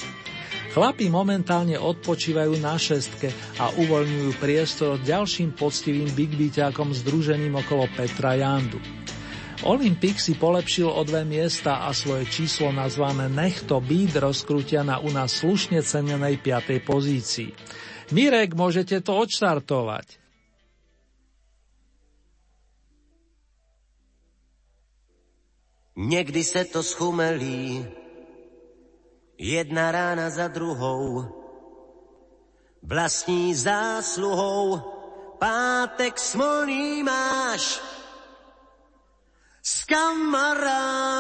Chlapi 0.79 1.11
momentálne 1.11 1.75
odpočívajú 1.75 2.55
na 2.63 2.79
šestke 2.79 3.35
a 3.59 3.75
uvoľňujú 3.83 4.31
priestor 4.39 5.03
ďalším 5.03 5.59
poctivým 5.59 6.07
big 6.15 6.31
združením 6.95 7.59
okolo 7.59 7.91
Petra 7.99 8.39
Jandu. 8.39 9.00
Olympik 9.61 10.17
si 10.17 10.41
polepšil 10.41 10.89
o 10.89 11.05
dve 11.05 11.21
miesta 11.29 11.85
a 11.85 11.93
svoje 11.93 12.25
číslo 12.33 12.73
nazvané 12.73 13.29
Nechto 13.29 13.77
Beat 13.85 14.17
rozkrútia 14.17 14.81
na 14.81 14.97
u 15.05 15.13
nás 15.13 15.37
slušne 15.37 15.85
cenenej 15.85 16.41
5. 16.41 16.81
pozícii. 16.81 17.53
Mirek, 18.09 18.57
môžete 18.57 19.05
to 19.05 19.21
odštartovať. 19.21 20.17
Někdy 26.01 26.41
se 26.45 26.65
to 26.65 26.81
schumelí, 26.81 27.85
jedna 29.37 29.93
rána 29.93 30.33
za 30.33 30.49
druhou, 30.49 31.29
vlastní 32.81 33.53
zásluhou, 33.53 34.81
pátek 35.37 36.17
smolný 36.17 37.05
máš, 37.05 37.90
kamarády 39.91 41.11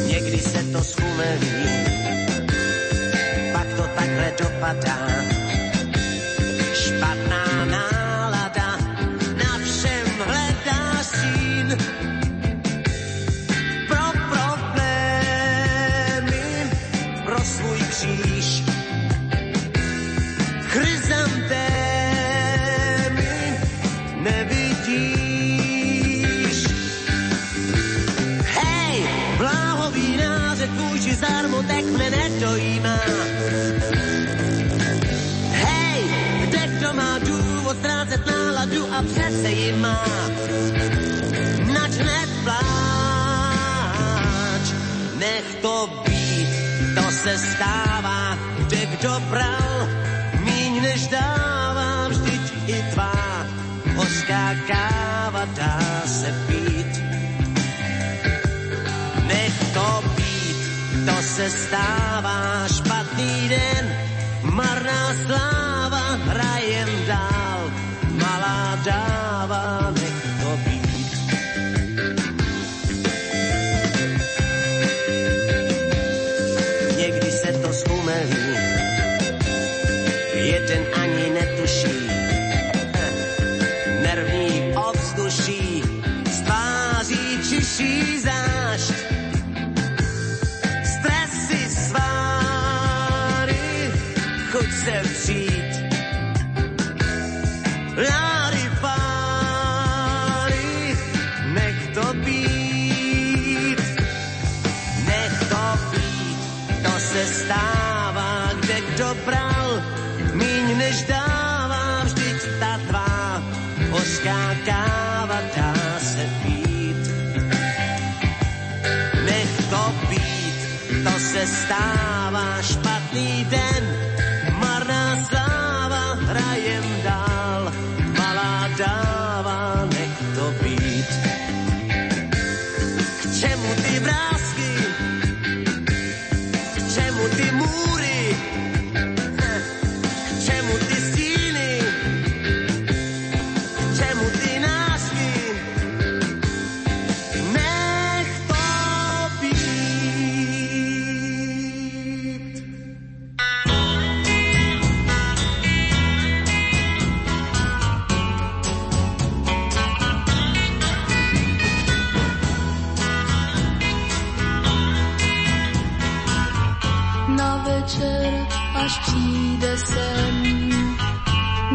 Někdy 0.07 0.39
se 0.39 0.63
to 0.73 0.85
schumelí, 0.85 1.65
pak 3.53 3.67
to 3.77 3.83
takhle 3.97 4.35
dopadá. 4.39 5.38
Bral, 49.21 49.89
míň 50.45 50.83
než 50.83 51.07
dává, 51.07 52.09
vždyť 52.09 52.53
i 52.67 52.83
tvá 52.93 53.47
hořká 53.97 54.55
káva 54.67 55.45
dá 55.57 56.03
se 56.07 56.35
pít. 56.47 56.93
Nech 59.27 59.75
to 59.75 60.09
to 61.09 61.23
se 61.23 61.51
stává 61.51 62.69
špatný 62.69 63.49
den, 63.49 63.85
marná 64.43 65.15
sláva, 65.27 66.21
hrajem 66.29 66.89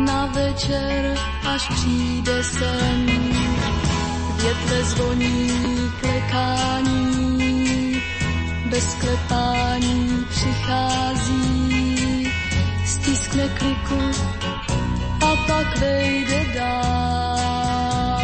Na 0.06 0.26
večer, 0.26 1.18
až 1.47 1.68
přijde 1.68 2.43
sen. 2.43 3.06
Větve 4.41 4.84
zvoní 4.84 5.51
klekání, 5.99 8.01
bez 8.70 8.95
klepání 8.95 10.26
přichází. 10.30 12.32
Stiskne 12.86 13.49
kliku 13.49 13.99
a 15.22 15.36
pak 15.47 15.80
vejde 15.80 16.45
dál. 16.56 18.20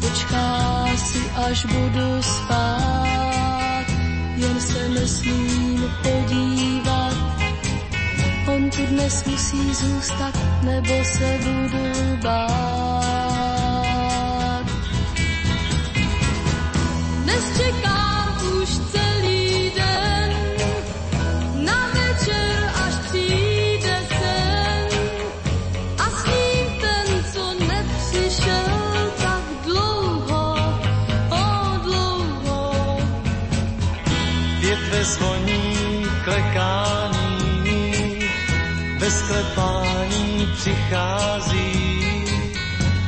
Počká 0.00 0.86
si, 0.96 1.30
až 1.48 1.66
budu 1.66 2.22
spát, 2.22 3.84
jen 4.36 4.60
se 4.60 4.88
nesmím 4.88 5.90
podívat. 6.02 6.83
On 8.54 8.70
tu 8.70 8.86
dnes 8.86 9.24
musí 9.24 9.74
zůstat, 9.74 10.34
nebo 10.62 11.04
se 11.04 11.38
budu 11.42 12.16
bát. 12.22 13.04
Dnes 17.22 17.58
čekám 17.58 18.38
už 18.62 18.68
celý 18.68 19.70
den, 19.70 20.32
na 21.64 21.86
večer, 21.94 22.72
až 22.86 22.94
přijde 23.08 23.98
sen. 24.08 24.88
A 25.98 26.10
s 26.10 26.24
ním 26.26 26.66
ten, 26.80 27.24
co 27.32 27.54
nepřišel 27.54 29.12
tak 29.22 29.44
dlouho, 29.64 30.54
o 31.30 31.44
dlouho. 31.82 32.98
Větve 34.60 35.04
zvoní 35.04 35.63
bez 39.04 39.22
klepání 39.22 40.48
přichází, 40.56 42.24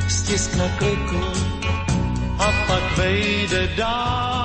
stiskne 0.07 0.75
kliku 0.77 1.23
a 2.39 2.51
pak 2.67 2.97
vejde 2.97 3.67
dál. 3.67 4.37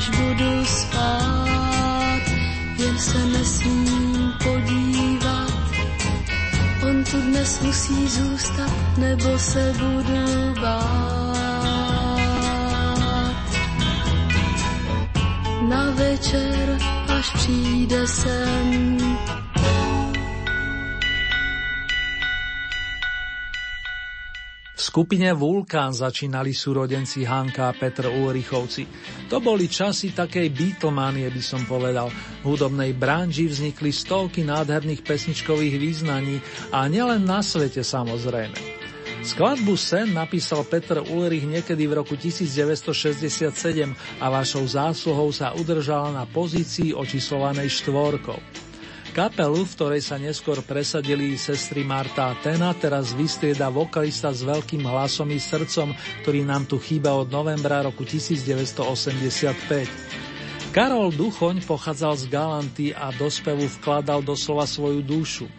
až 0.00 0.08
budu 0.08 0.64
spát, 0.64 2.22
jen 2.76 2.98
se 2.98 3.18
nesmím 3.26 4.32
podívat. 4.44 5.52
On 6.88 7.04
tu 7.04 7.20
dnes 7.20 7.60
musí 7.60 8.08
zůstat, 8.08 8.72
nebo 8.98 9.38
se 9.38 9.74
budu 9.78 10.60
bát. 10.60 11.40
Na 15.68 15.90
večer, 15.90 16.78
až 17.18 17.30
přijde 17.34 18.06
sem, 18.06 18.98
skupine 24.80 25.36
Vulkán 25.36 25.92
začínali 25.92 26.56
súrodenci 26.56 27.28
Hanka 27.28 27.68
a 27.68 27.76
Petr 27.76 28.08
Ulrichovci. 28.08 28.88
To 29.28 29.36
boli 29.44 29.68
časy 29.68 30.16
takej 30.16 30.48
Beatlemanie, 30.48 31.28
by 31.28 31.42
som 31.44 31.68
povedal. 31.68 32.08
V 32.40 32.56
hudobnej 32.56 32.96
branži 32.96 33.44
vznikli 33.44 33.92
stovky 33.92 34.40
nádherných 34.48 35.04
pesničkových 35.04 35.76
význaní 35.76 36.40
a 36.72 36.88
nielen 36.88 37.28
na 37.28 37.44
svete 37.44 37.84
samozrejme. 37.84 38.80
Skladbu 39.20 39.76
Sen 39.76 40.16
napísal 40.16 40.64
Peter 40.64 41.04
Ulrich 41.04 41.44
niekedy 41.44 41.84
v 41.84 42.00
roku 42.00 42.16
1967 42.16 43.52
a 44.16 44.26
vašou 44.32 44.64
zásluhou 44.64 45.28
sa 45.28 45.52
udržala 45.52 46.08
na 46.08 46.24
pozícii 46.24 46.96
očíslovanej 46.96 47.68
štvorkou. 47.84 48.40
Kapelu, 49.10 49.66
v 49.66 49.74
ktorej 49.74 50.06
sa 50.06 50.22
neskôr 50.22 50.62
presadili 50.62 51.34
sestry 51.34 51.82
Marta 51.82 52.30
a 52.30 52.38
Tena, 52.38 52.70
teraz 52.78 53.10
vystrieda 53.10 53.66
vokalista 53.66 54.30
s 54.30 54.46
veľkým 54.46 54.86
hlasom 54.86 55.34
i 55.34 55.42
srdcom, 55.42 55.90
ktorý 56.22 56.46
nám 56.46 56.70
tu 56.70 56.78
chýba 56.78 57.18
od 57.18 57.26
novembra 57.26 57.82
roku 57.82 58.06
1985. 58.06 60.70
Karol 60.70 61.10
Duchoň 61.10 61.66
pochádzal 61.66 62.22
z 62.22 62.24
Galanty 62.30 62.86
a 62.94 63.10
do 63.10 63.26
spevu 63.26 63.66
vkladal 63.82 64.22
doslova 64.22 64.62
svoju 64.62 65.02
dušu. 65.02 65.50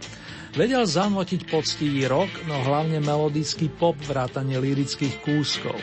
Vedel 0.56 0.88
zanotiť 0.88 1.52
poctivý 1.52 2.08
rok, 2.08 2.32
no 2.48 2.56
hlavne 2.64 3.04
melodický 3.04 3.68
pop 3.68 4.00
vrátane 4.08 4.56
lirických 4.56 5.28
kúskov. 5.28 5.76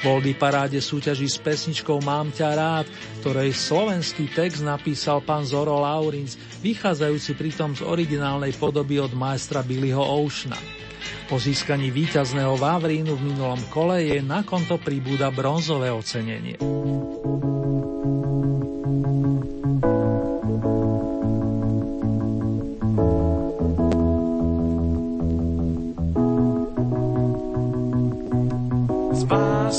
Voldy 0.00 0.32
paráde 0.32 0.80
súťaží 0.80 1.28
s 1.28 1.36
pesničkou 1.36 2.00
Mám 2.00 2.32
ťa 2.32 2.48
rád, 2.56 2.86
ktorej 3.20 3.52
slovenský 3.52 4.32
text 4.32 4.64
napísal 4.64 5.20
pán 5.20 5.44
Zoro 5.44 5.76
Laurins, 5.76 6.40
vychádzajúci 6.64 7.36
pritom 7.36 7.76
z 7.76 7.84
originálnej 7.84 8.56
podoby 8.56 8.96
od 8.96 9.12
majstra 9.12 9.60
Billyho 9.60 10.00
Oceana. 10.00 10.56
Po 11.28 11.36
získaní 11.36 11.92
víťazného 11.92 12.56
Vavrínu 12.56 13.12
v 13.12 13.28
minulom 13.28 13.60
kole 13.68 14.08
je 14.08 14.24
na 14.24 14.40
konto 14.40 14.80
pribúda 14.80 15.28
bronzové 15.28 15.92
ocenenie. 15.92 16.56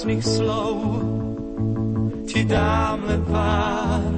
Krásnych 0.00 0.24
slov 0.24 0.80
ti 2.24 2.40
dám 2.48 3.04
len 3.04 3.22
pár, 3.28 4.12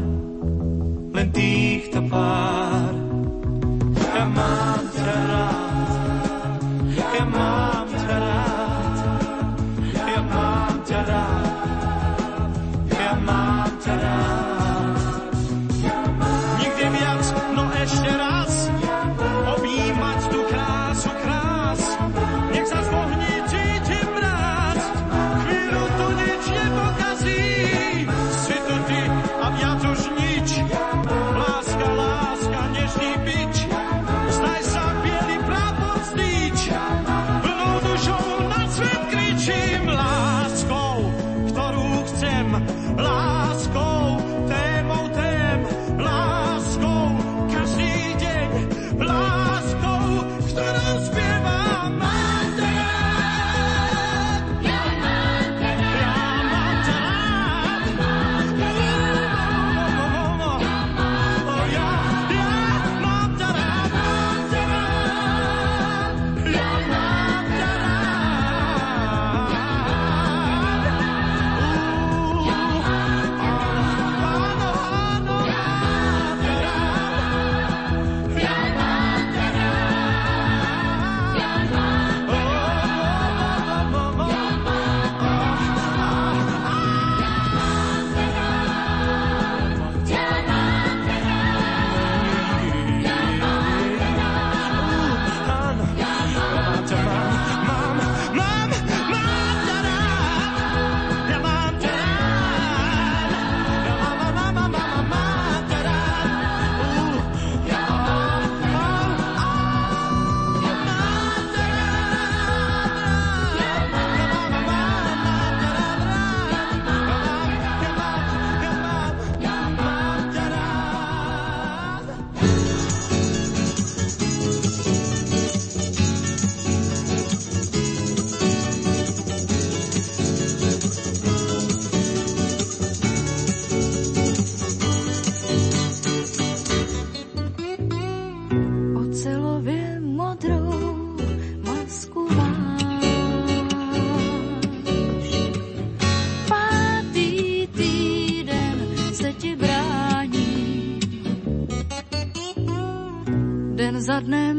len 1.11 1.29
týchto 1.35 1.99
pár. 2.07 3.02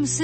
Things 0.04 0.20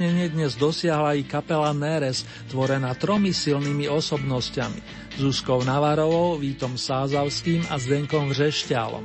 umiestnenie 0.00 0.32
dnes 0.32 0.56
dosiahla 0.56 1.12
i 1.12 1.28
kapela 1.28 1.76
Neres, 1.76 2.24
tvorená 2.48 2.96
tromi 2.96 3.36
silnými 3.36 3.84
osobnosťami. 3.92 4.80
Zuzkou 5.20 5.60
Navarovou, 5.60 6.40
Vítom 6.40 6.80
Sázavským 6.80 7.68
a 7.68 7.76
Zdenkom 7.76 8.32
Vřešťálom. 8.32 9.04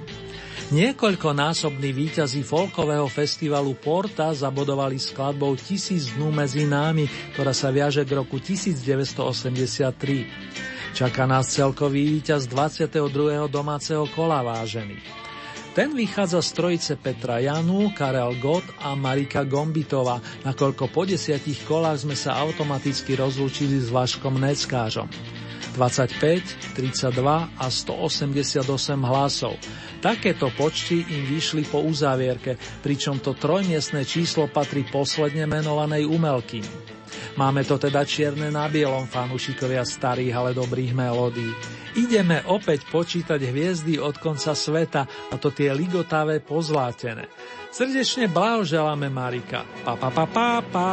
Niekoľkonásobní 0.71 1.91
výťazí 1.91 2.47
folkového 2.47 3.11
festivalu 3.11 3.75
Porta 3.75 4.31
zabodovali 4.31 4.95
skladbou 4.95 5.59
Tisíc 5.59 6.15
dnú 6.15 6.31
medzi 6.31 6.63
námi, 6.63 7.35
ktorá 7.35 7.51
sa 7.51 7.75
viaže 7.75 8.07
k 8.07 8.15
roku 8.15 8.39
1983. 8.39 10.95
Čaká 10.95 11.27
nás 11.27 11.51
celkový 11.51 12.23
víťaz 12.23 12.47
22. 12.47 13.51
domáceho 13.51 14.07
kola 14.15 14.39
vážených. 14.47 15.24
Ten 15.75 15.91
vychádza 15.91 16.39
z 16.39 16.51
trojice 16.55 16.93
Petra 16.95 17.43
Janu, 17.43 17.91
Karel 17.91 18.39
Gott 18.39 18.63
a 18.79 18.95
Marika 18.95 19.43
Gombitova, 19.43 20.23
nakoľko 20.47 20.87
po 20.87 21.03
desiatich 21.03 21.67
kolách 21.67 22.07
sme 22.07 22.15
sa 22.15 22.39
automaticky 22.39 23.19
rozlúčili 23.19 23.83
s 23.83 23.91
Vaškom 23.91 24.39
Neckážom. 24.39 25.11
25, 25.75 26.79
32 26.79 27.59
a 27.59 27.65
188 27.67 28.63
hlasov. 29.03 29.59
Takéto 29.99 30.47
počty 30.55 31.03
im 31.03 31.27
vyšli 31.27 31.67
po 31.67 31.83
uzávierke, 31.83 32.55
pričom 32.79 33.19
to 33.19 33.35
trojmiestne 33.35 34.07
číslo 34.07 34.47
patrí 34.47 34.87
posledne 34.87 35.43
menovanej 35.43 36.07
umelky. 36.07 36.63
Máme 37.35 37.67
to 37.67 37.75
teda 37.75 38.05
čierne 38.07 38.49
na 38.53 38.69
bielom 38.69 39.09
fanúšikovia 39.09 39.83
starých, 39.83 40.33
ale 40.35 40.51
dobrých 40.57 40.93
melódií. 40.95 41.51
Ideme 41.95 42.43
opäť 42.51 42.83
počítať 42.91 43.39
hviezdy 43.39 43.95
od 43.99 44.19
konca 44.19 44.51
sveta, 44.51 45.07
a 45.31 45.35
to 45.39 45.51
tie 45.51 45.71
ligotavé 45.71 46.43
pozlátené. 46.43 47.31
Srdečne 47.71 48.31
blahoželáme 48.31 49.07
Marika. 49.11 49.63
Pa, 49.83 49.99
pa, 49.99 50.09
pa, 50.11 50.25
pa, 50.27 50.49
pa. 50.63 50.91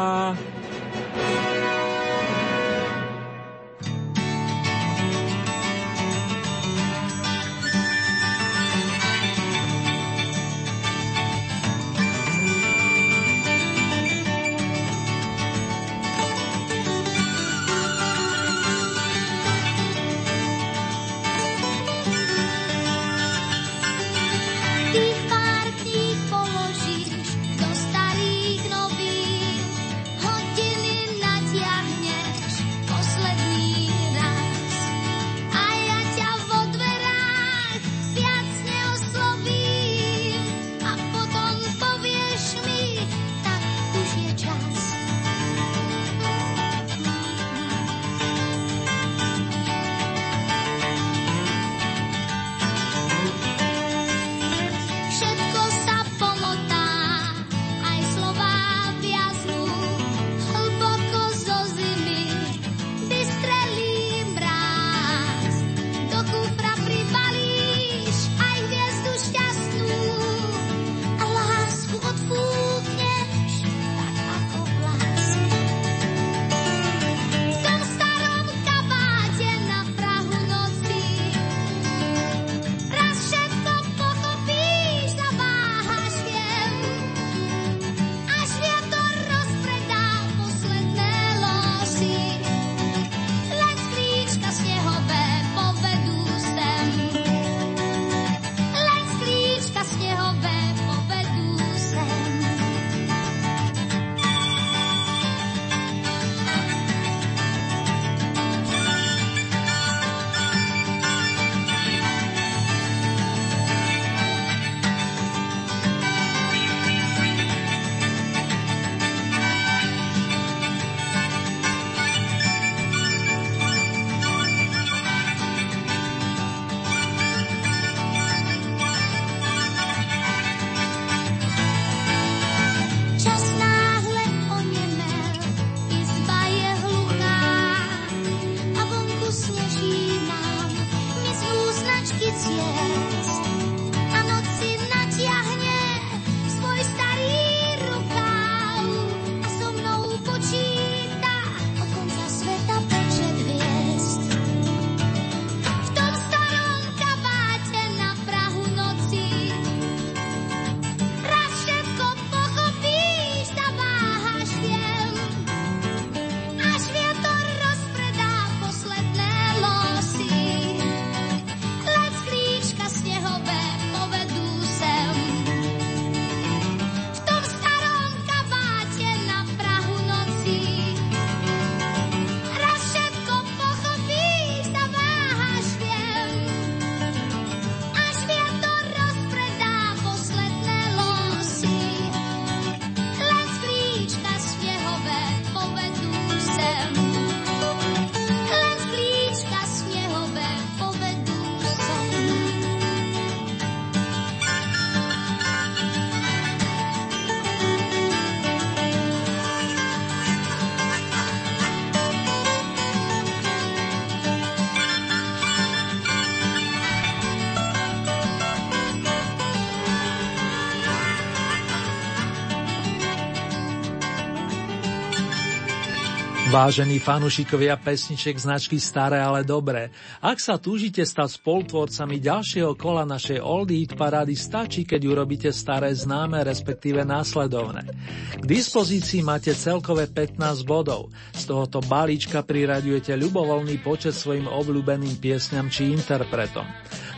Vážení 226.53 227.01
fanúšikovia 227.01 227.81
pesniček 227.81 228.37
značky 228.37 228.77
Staré, 228.77 229.25
ale 229.25 229.41
dobré, 229.41 229.89
ak 230.21 230.37
sa 230.37 230.61
túžite 230.61 231.01
stať 231.01 231.41
spolutvorcami 231.41 232.21
ďalšieho 232.21 232.77
kola 232.77 233.09
našej 233.09 233.41
Old 233.41 233.73
Eat 233.73 233.97
parády, 233.97 234.37
stačí, 234.37 234.85
keď 234.85 235.01
urobíte 235.09 235.49
staré 235.49 235.97
známe, 235.97 236.45
respektíve 236.45 237.09
následovné. 237.09 237.89
K 238.37 238.45
dispozícii 238.45 239.25
máte 239.25 239.57
celkové 239.57 240.13
15 240.13 240.69
bodov. 240.69 241.09
Z 241.33 241.49
tohoto 241.49 241.81
balíčka 241.81 242.45
priraďujete 242.45 243.17
ľubovoľný 243.17 243.81
počet 243.81 244.13
svojim 244.13 244.45
obľúbeným 244.45 245.25
piesňam 245.25 245.73
či 245.73 245.89
interpretom. 245.97 246.69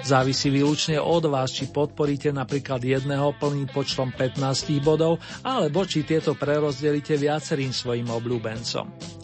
Závisí 0.06 0.46
výlučne 0.46 1.02
od 1.02 1.26
vás, 1.26 1.50
či 1.50 1.74
podporíte 1.74 2.30
napríklad 2.30 2.86
jedného 2.86 3.34
plným 3.34 3.66
počtom 3.74 4.14
15 4.14 4.78
bodov, 4.78 5.18
alebo 5.42 5.82
či 5.82 6.06
tieto 6.06 6.38
prerozdelíte 6.38 7.18
viacerým 7.18 7.74
svojim 7.74 8.06
obľúbencom. 8.06 9.23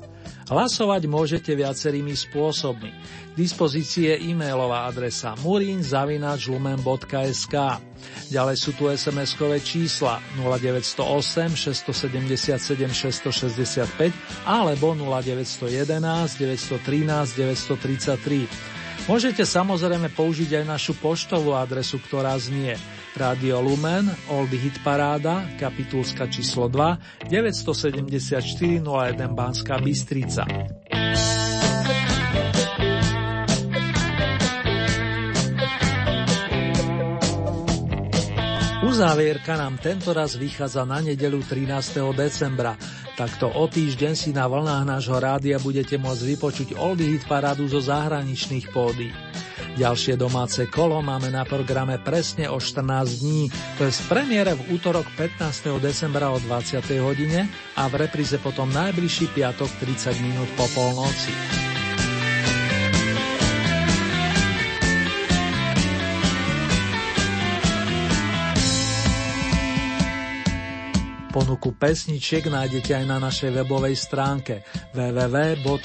Hlasovať 0.51 1.07
môžete 1.07 1.55
viacerými 1.55 2.11
spôsobmi. 2.11 2.91
K 3.31 3.35
dispozícii 3.39 4.11
je 4.11 4.35
e-mailová 4.35 4.91
adresa 4.91 5.39
murinzavinačlumen.sk 5.47 7.55
Ďalej 8.35 8.57
sú 8.59 8.75
tu 8.75 8.91
SMS-kové 8.91 9.63
čísla 9.63 10.19
0908 10.43 11.55
677 11.55 12.67
665 12.67 14.11
alebo 14.43 14.99
0911 14.99 16.43
913 16.43 17.39
933. 17.39 19.07
Môžete 19.07 19.47
samozrejme 19.47 20.11
použiť 20.11 20.51
aj 20.61 20.65
našu 20.67 20.99
poštovú 20.99 21.55
adresu, 21.55 22.03
ktorá 22.03 22.35
znie 22.43 22.75
Radio 23.17 23.59
Lumen, 23.59 24.07
Old 24.31 24.55
Hit 24.55 24.79
Paráda, 24.87 25.43
kapitulska 25.59 26.31
číslo 26.31 26.71
2, 26.71 27.27
974 27.27 28.39
01 28.79 29.35
Banská 29.35 29.83
Bystrica. 29.83 30.47
Uzávierka 38.87 39.59
nám 39.59 39.83
tento 39.83 40.15
raz 40.15 40.39
vychádza 40.39 40.87
na 40.87 41.03
nedelu 41.03 41.43
13. 41.43 42.15
decembra. 42.15 42.79
Takto 43.19 43.51
o 43.51 43.67
týždeň 43.67 44.15
si 44.15 44.31
na 44.31 44.47
vlnách 44.47 44.87
nášho 44.87 45.19
rádia 45.19 45.59
budete 45.59 45.99
môcť 45.99 46.23
vypočuť 46.37 46.69
Oldie 46.79 47.19
Hit 47.19 47.27
parádu 47.27 47.67
zo 47.67 47.83
zahraničných 47.83 48.71
pódy. 48.71 49.11
Ďalšie 49.79 50.19
domáce 50.19 50.67
kolo 50.67 50.99
máme 50.99 51.31
na 51.31 51.47
programe 51.47 52.03
presne 52.03 52.51
o 52.51 52.59
14 52.59 53.23
dní, 53.23 53.47
to 53.79 53.87
je 53.87 53.93
z 53.95 54.03
premiére 54.11 54.59
v 54.59 54.75
útorok 54.75 55.07
15. 55.15 55.79
decembra 55.79 56.35
o 56.35 56.43
20. 56.43 56.83
hodine 56.99 57.47
a 57.79 57.87
v 57.87 58.03
repríze 58.03 58.35
potom 58.43 58.67
najbližší 58.75 59.31
piatok 59.31 59.71
30 59.79 60.27
minút 60.27 60.51
po 60.59 60.67
polnoci. 60.75 61.31
Ponuku 71.31 71.71
pesničiek 71.79 72.51
nájdete 72.51 72.91
aj 72.91 73.07
na 73.07 73.23
našej 73.23 73.55
webovej 73.63 73.95
stránke 73.95 74.67
www.lumen.sk. 74.99 75.79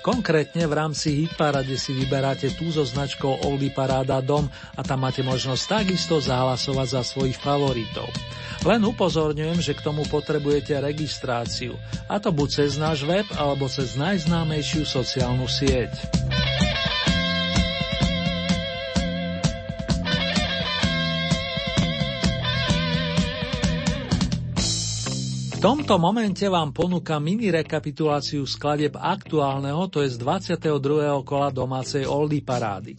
Konkrétne 0.00 0.64
v 0.64 0.72
rámci 0.72 1.12
Hitparade 1.12 1.76
si 1.76 1.92
vyberáte 1.92 2.48
tú 2.56 2.72
so 2.72 2.80
značkou 2.80 3.44
Oldie 3.44 3.68
Paráda 3.68 4.24
Dom 4.24 4.48
a 4.72 4.80
tam 4.80 5.04
máte 5.04 5.20
možnosť 5.20 5.84
takisto 5.84 6.16
zahlasovať 6.16 6.88
za 6.88 7.02
svojich 7.04 7.36
favoritov. 7.36 8.08
Len 8.64 8.80
upozorňujem, 8.80 9.60
že 9.60 9.76
k 9.76 9.84
tomu 9.84 10.08
potrebujete 10.08 10.72
registráciu, 10.80 11.76
a 12.08 12.16
to 12.16 12.32
buď 12.32 12.48
cez 12.48 12.80
náš 12.80 13.04
web 13.04 13.28
alebo 13.36 13.68
cez 13.68 13.92
najznámejšiu 14.00 14.88
sociálnu 14.88 15.44
sieť. 15.44 15.92
Tomto 25.60 26.00
momente 26.00 26.48
vám 26.48 26.72
ponúka 26.72 27.20
mini 27.20 27.52
rekapituláciu 27.52 28.48
skladeb 28.48 28.96
aktuálneho, 28.96 29.92
to 29.92 30.00
je 30.00 30.16
z 30.16 30.16
22. 30.16 31.20
kola 31.20 31.52
domácej 31.52 32.08
Oldy 32.08 32.40
parády. 32.40 32.96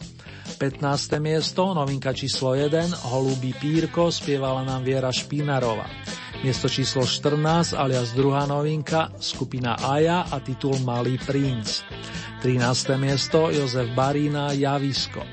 15. 0.62 1.18
miesto, 1.18 1.74
novinka 1.74 2.14
číslo 2.14 2.54
1, 2.54 3.10
Holubý 3.10 3.50
pírko, 3.58 4.14
spievala 4.14 4.62
nám 4.62 4.86
Viera 4.86 5.10
Špinarova. 5.10 5.90
Miesto 6.46 6.70
číslo 6.70 7.02
14, 7.02 7.74
alias 7.74 8.14
druhá 8.14 8.46
novinka, 8.46 9.10
skupina 9.18 9.74
Aja 9.82 10.30
a 10.30 10.38
titul 10.38 10.78
Malý 10.86 11.18
princ. 11.18 11.82
13. 12.46 12.94
miesto, 12.94 13.50
Jozef 13.50 13.90
Barína, 13.90 14.54
Javisko. 14.54 15.26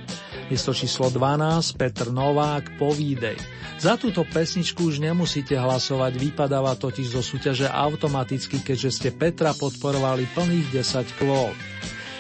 Miesto 0.49 0.73
číslo 0.73 1.13
12, 1.13 1.77
Petr 1.77 2.09
Novák, 2.09 2.81
Povídej. 2.81 3.37
Za 3.77 4.01
túto 4.01 4.25
pesničku 4.25 4.81
už 4.81 4.97
nemusíte 4.97 5.53
hlasovať, 5.53 6.17
vypadáva 6.17 6.73
totiž 6.73 7.13
zo 7.13 7.21
súťaže 7.21 7.69
automaticky, 7.69 8.57
keďže 8.65 8.89
ste 8.89 9.09
Petra 9.13 9.53
podporovali 9.53 10.25
plných 10.33 10.73
10 10.73 11.21
kôl. 11.21 11.53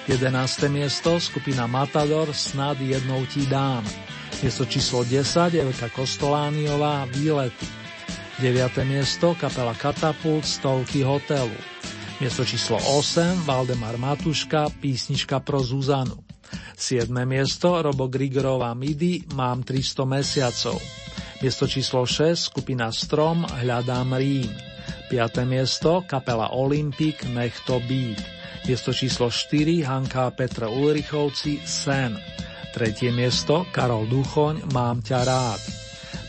11. 0.05 0.29
miesto, 0.69 1.17
skupina 1.17 1.65
Matador, 1.65 2.29
snad 2.29 2.77
jednou 2.77 3.25
ti 3.25 3.49
dám. 3.49 3.81
Miesto 4.45 4.69
číslo 4.69 5.01
10, 5.01 5.65
Evka 5.65 5.89
Kostolániová, 5.89 7.09
Výlety. 7.09 7.65
9. 8.37 8.85
miesto, 8.85 9.33
kapela 9.41 9.73
Katapult, 9.73 10.45
Stovky 10.45 11.01
hotelu. 11.01 11.57
Miesto 12.21 12.45
číslo 12.45 12.77
8, 12.77 13.41
Valdemar 13.41 13.97
Matuška, 13.97 14.69
písnička 14.77 15.41
pro 15.41 15.65
Zuzanu. 15.65 16.28
7. 16.77 17.11
miesto, 17.25 17.81
Robo 17.81 18.07
Grigorová 18.07 18.73
Midi, 18.73 19.23
Mám 19.35 19.63
300 19.63 20.05
mesiacov. 20.05 20.79
Miesto 21.39 21.67
číslo 21.67 22.03
6, 22.03 22.51
skupina 22.51 22.91
Strom, 22.91 23.47
Hľadám 23.47 24.15
Rím. 24.15 24.51
5. 25.09 25.45
miesto, 25.49 26.03
kapela 26.05 26.51
Olympik, 26.51 27.25
Nech 27.31 27.55
to 27.65 27.79
být. 27.79 28.21
Miesto 28.67 28.93
číslo 28.93 29.31
4, 29.31 29.81
Hanka 29.83 30.29
Petra 30.31 30.69
Ulrichovci, 30.69 31.63
Sen. 31.65 32.19
Tretie 32.69 33.09
miesto, 33.09 33.65
Karol 33.73 34.05
Duchoň, 34.05 34.69
Mám 34.75 35.01
ťa 35.01 35.19
rád. 35.25 35.61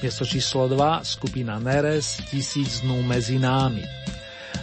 Miesto 0.00 0.24
číslo 0.24 0.64
2, 0.64 1.04
skupina 1.04 1.60
Neres, 1.60 2.24
Tisíc 2.32 2.80
dnú 2.80 3.04
medzi 3.04 3.36
námi. 3.36 3.84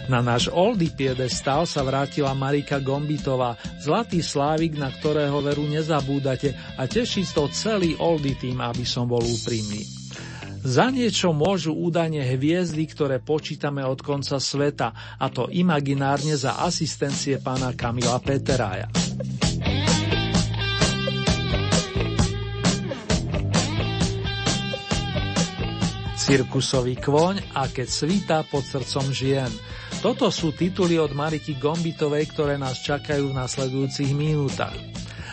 Na 0.08 0.24
náš 0.24 0.48
oldy 0.48 0.88
piedestal 0.88 1.68
sa 1.68 1.84
vrátila 1.84 2.32
Marika 2.32 2.80
Gombitová, 2.80 3.60
zlatý 3.76 4.24
slávik, 4.24 4.80
na 4.80 4.88
ktorého 4.88 5.36
veru 5.44 5.68
nezabúdate 5.68 6.56
a 6.80 6.88
teší 6.88 7.28
to 7.28 7.44
celý 7.52 7.92
oldy 8.00 8.32
tým, 8.32 8.56
aby 8.64 8.88
som 8.88 9.04
bol 9.04 9.20
úprimný. 9.20 9.84
Za 10.64 10.88
niečo 10.88 11.36
môžu 11.36 11.76
údajne 11.76 12.24
hviezdy, 12.24 12.88
ktoré 12.88 13.20
počítame 13.20 13.84
od 13.84 14.00
konca 14.00 14.40
sveta, 14.40 15.20
a 15.20 15.28
to 15.28 15.52
imaginárne 15.52 16.32
za 16.40 16.56
asistencie 16.64 17.36
pána 17.44 17.76
Kamila 17.76 18.16
Peteraja. 18.24 18.88
Cirkusový 26.16 26.96
kvoň 26.96 27.56
a 27.56 27.68
keď 27.68 27.88
svítá 27.88 28.38
pod 28.44 28.64
srdcom 28.64 29.12
žien. 29.12 29.67
Toto 29.98 30.30
sú 30.30 30.54
tituly 30.54 30.94
od 30.94 31.10
Mariky 31.10 31.58
Gombitovej, 31.58 32.30
ktoré 32.30 32.54
nás 32.54 32.78
čakajú 32.86 33.34
v 33.34 33.38
nasledujúcich 33.38 34.14
minútach. 34.14 34.78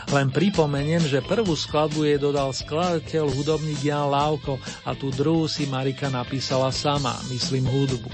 Len 0.09 0.33
pripomeniem, 0.33 1.05
že 1.05 1.21
prvú 1.21 1.53
skladbu 1.53 2.05
jej 2.05 2.17
dodal 2.17 2.49
skladateľ 2.49 3.29
hudobník 3.29 3.81
Jan 3.85 4.09
Lávko 4.09 4.57
a 4.85 4.97
tú 4.97 5.13
druhú 5.13 5.45
si 5.45 5.69
Marika 5.69 6.09
napísala 6.09 6.73
sama, 6.73 7.13
myslím 7.29 7.65
hudbu. 7.65 8.09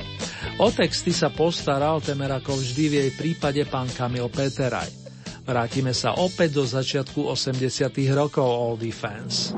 O 0.60 0.68
texty 0.72 1.16
sa 1.16 1.32
postaral 1.32 2.04
temer 2.04 2.36
ako 2.36 2.60
vždy 2.60 2.84
v 2.88 2.94
jej 3.00 3.12
prípade 3.16 3.64
pán 3.68 3.88
Kamil 3.92 4.28
Peteraj. 4.28 4.92
Vrátime 5.48 5.96
sa 5.96 6.16
opäť 6.20 6.60
do 6.60 6.64
začiatku 6.68 7.32
80 7.32 7.92
rokov 8.12 8.44
Oldie 8.44 8.92
Fans. 8.92 9.56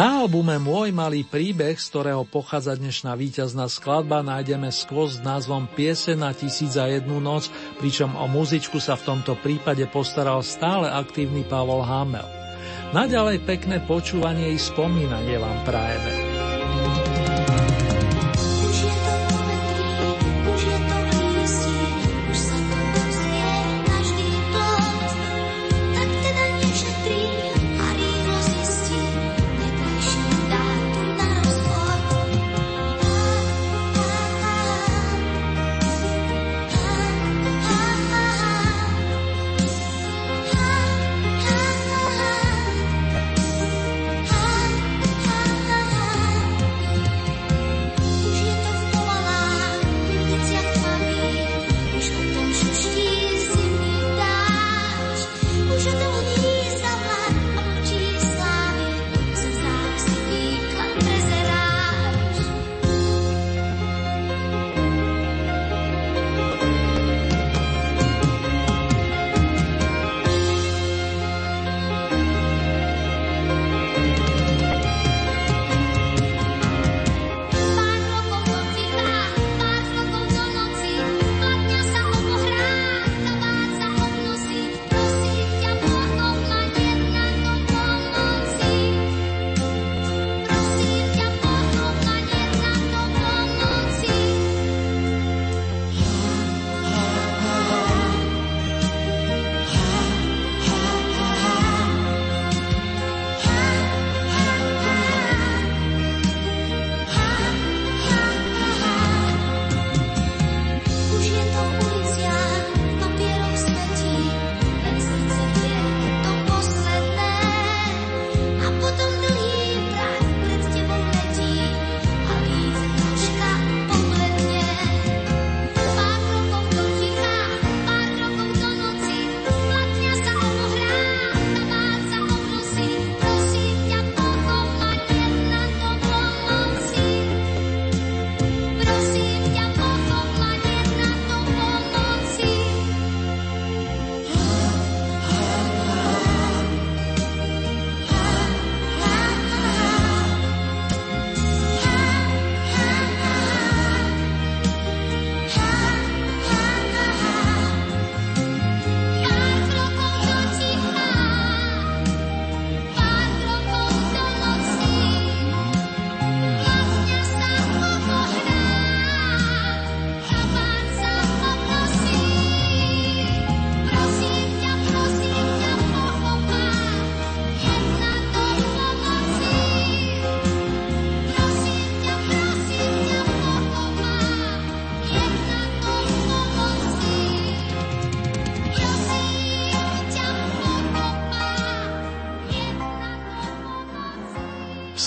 Na 0.00 0.24
albume 0.24 0.56
Môj 0.56 0.96
malý 0.96 1.28
príbeh, 1.28 1.76
z 1.76 1.92
ktorého 1.92 2.24
pochádza 2.24 2.72
dnešná 2.72 3.12
víťazná 3.20 3.68
skladba, 3.68 4.24
nájdeme 4.24 4.72
skvost 4.72 5.20
s 5.20 5.26
názvom 5.28 5.68
Piese 5.76 6.16
na 6.16 6.32
tisíc 6.32 6.72
a 6.80 6.88
jednu 6.88 7.20
noc, 7.20 7.52
pričom 7.76 8.16
o 8.16 8.24
muzičku 8.24 8.80
sa 8.80 8.96
v 8.96 9.04
tomto 9.04 9.36
prípade 9.36 9.84
postaral 9.92 10.40
stále 10.40 10.88
aktívny 10.88 11.44
Pavol 11.44 11.84
Hamel. 11.84 12.24
Naďalej 12.96 13.44
pekné 13.44 13.84
počúvanie 13.84 14.56
i 14.56 14.56
spomínanie 14.56 15.36
vám 15.36 15.68
prajeme. 15.68 16.29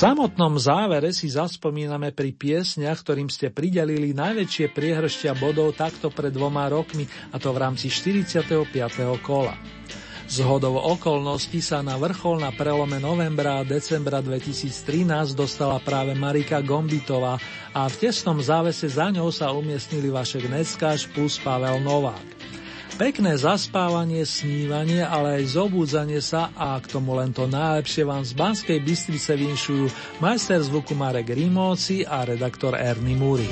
Samotnom 0.04 0.60
závere 0.60 1.16
si 1.16 1.32
zaspomíname 1.32 2.12
pri 2.12 2.36
piesniach, 2.36 3.00
ktorým 3.08 3.32
ste 3.32 3.48
pridelili 3.48 4.12
najväčšie 4.12 4.76
priehršťa 4.76 5.32
bodov 5.40 5.80
takto 5.80 6.12
pred 6.12 6.36
dvoma 6.36 6.68
rokmi, 6.68 7.08
a 7.32 7.40
to 7.40 7.56
v 7.56 7.62
rámci 7.64 7.88
45. 7.88 8.68
kola. 9.24 9.56
Z 10.28 10.44
hodov 10.44 10.76
okolností 11.00 11.64
sa 11.64 11.80
na 11.80 11.96
vrchol 11.96 12.44
na 12.44 12.52
prelome 12.52 13.00
novembra 13.00 13.64
a 13.64 13.68
decembra 13.68 14.20
2013 14.20 15.40
dostala 15.40 15.80
práve 15.80 16.12
Marika 16.20 16.60
Gombitová 16.60 17.40
a 17.72 17.88
v 17.88 17.96
tesnom 17.96 18.44
závese 18.44 18.92
za 18.92 19.08
ňou 19.08 19.32
sa 19.32 19.56
umiestnili 19.56 20.12
Vašek 20.12 20.52
Neckáš 20.52 21.08
plus 21.16 21.40
Pavel 21.40 21.80
Novák. 21.80 22.43
Pekné 22.94 23.34
zaspávanie, 23.42 24.22
snívanie, 24.22 25.02
ale 25.02 25.42
aj 25.42 25.58
zobúdzanie 25.58 26.22
sa 26.22 26.54
a 26.54 26.78
k 26.78 26.94
tomu 26.94 27.18
len 27.18 27.34
to 27.34 27.50
najlepšie 27.50 28.06
vám 28.06 28.22
z 28.22 28.38
Banskej 28.38 28.80
Bystrice 28.86 29.34
vinšujú 29.34 29.90
majster 30.22 30.62
zvuku 30.62 30.94
Marek 30.94 31.34
Rimóci 31.34 32.06
a 32.06 32.22
redaktor 32.22 32.78
Ernie 32.78 33.18
Múry. 33.18 33.50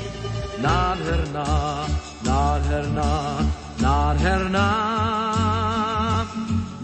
Nádherná, 0.62 1.50
nádherná, 2.22 3.10
nádherná, 3.82 4.68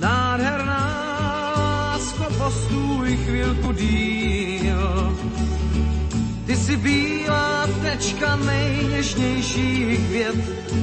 nádherná, 0.03 0.83
lásko, 1.95 2.27
postůj 2.39 3.17
chvilku 3.23 3.73
díl. 3.73 4.48
Ty 6.69 6.75
si 6.75 6.81
bílá 6.81 7.67
vtečka 7.67 8.37
nejněžnějších 8.37 10.07
květ, 10.09 10.37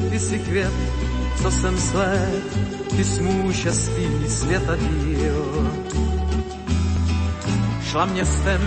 ty 0.10 0.20
si 0.20 0.40
květ, 0.40 0.74
co 1.42 1.52
jsem 1.52 1.78
sled, 1.78 2.44
ty 2.98 3.04
smů 3.04 3.54
šestý 3.54 4.28
světa 4.28 4.76
díl. 4.76 5.72
Šla 7.84 8.06
městem 8.06 8.62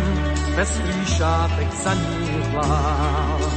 pestrý 0.55 1.07
šátek 1.07 1.75
za 1.85 1.95
ní 1.95 2.43
vlál. 2.51 3.53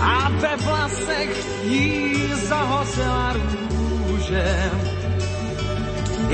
A 0.00 0.28
ve 0.28 0.56
vlasech 0.56 1.64
jí 1.64 2.14
zahozela 2.48 3.32
růže. 3.32 4.70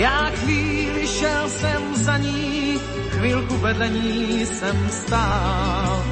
Já 0.00 0.30
chvíli 0.30 1.06
šel 1.06 1.48
jsem 1.48 1.94
za 1.94 2.16
ní, 2.16 2.78
chvilku 3.08 3.56
vedle 3.56 3.88
ní 3.88 4.46
jsem 4.46 4.90
stál 4.90 6.04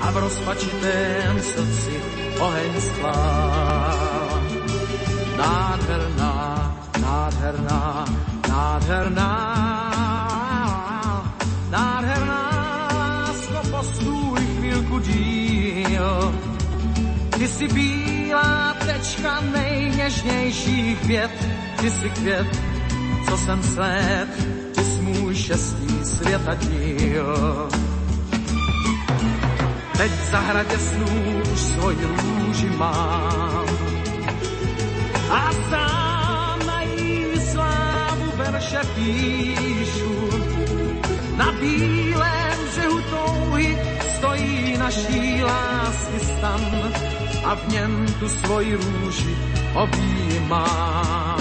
a 0.00 0.10
v 0.10 0.16
rozpačitém 0.16 1.40
srdci 1.42 2.02
oheň 2.38 2.80
sklál 2.80 4.42
nádherná, 5.36 6.76
nádherná, 7.00 8.04
nádherná, 8.48 9.30
nádherná, 11.70 12.50
lásko, 12.94 13.68
postůj 13.70 14.40
chvílku 14.58 14.98
díl. 14.98 16.34
Ty 17.38 17.48
jsi 17.48 17.68
bílá 17.68 18.76
tečka 18.86 19.40
nejněžnějších 19.40 21.00
květ, 21.00 21.48
ty 21.80 21.90
jsi 21.90 22.10
květ, 22.10 22.71
co 23.32 23.38
jsem 23.38 23.62
sled, 23.62 24.28
ty 24.74 24.84
jsi 24.84 25.00
můj 25.00 25.34
šestý 25.34 26.04
světadíl. 26.04 27.68
Teď 29.96 30.12
v 30.12 30.30
zahradě 30.30 30.78
snů 30.78 31.42
už 31.52 31.60
svoji 31.60 32.06
růži 32.06 32.70
mám 32.76 33.66
a 35.30 35.52
sám 35.70 36.66
na 36.66 36.82
jí 36.82 37.40
slávu 37.52 38.32
verše 38.36 38.80
píšu. 38.94 40.30
Na 41.36 41.52
bílém 41.52 42.58
břehu 42.70 43.00
touhy 43.10 43.78
stojí 44.16 44.76
naší 44.78 45.44
lásky 45.44 46.20
stan 46.20 46.92
a 47.44 47.54
v 47.54 47.68
něm 47.68 48.06
tu 48.20 48.28
svoji 48.28 48.76
růži 48.76 49.36
objímám. 49.74 51.31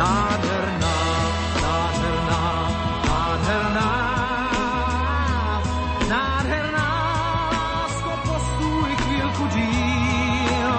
Nádherná, 0.00 0.96
nádherná, 1.62 2.42
nádherná, 3.08 3.90
nádherná, 6.08 6.88
postůj 8.24 8.96
chvílku 8.96 9.46
díl. 9.46 10.72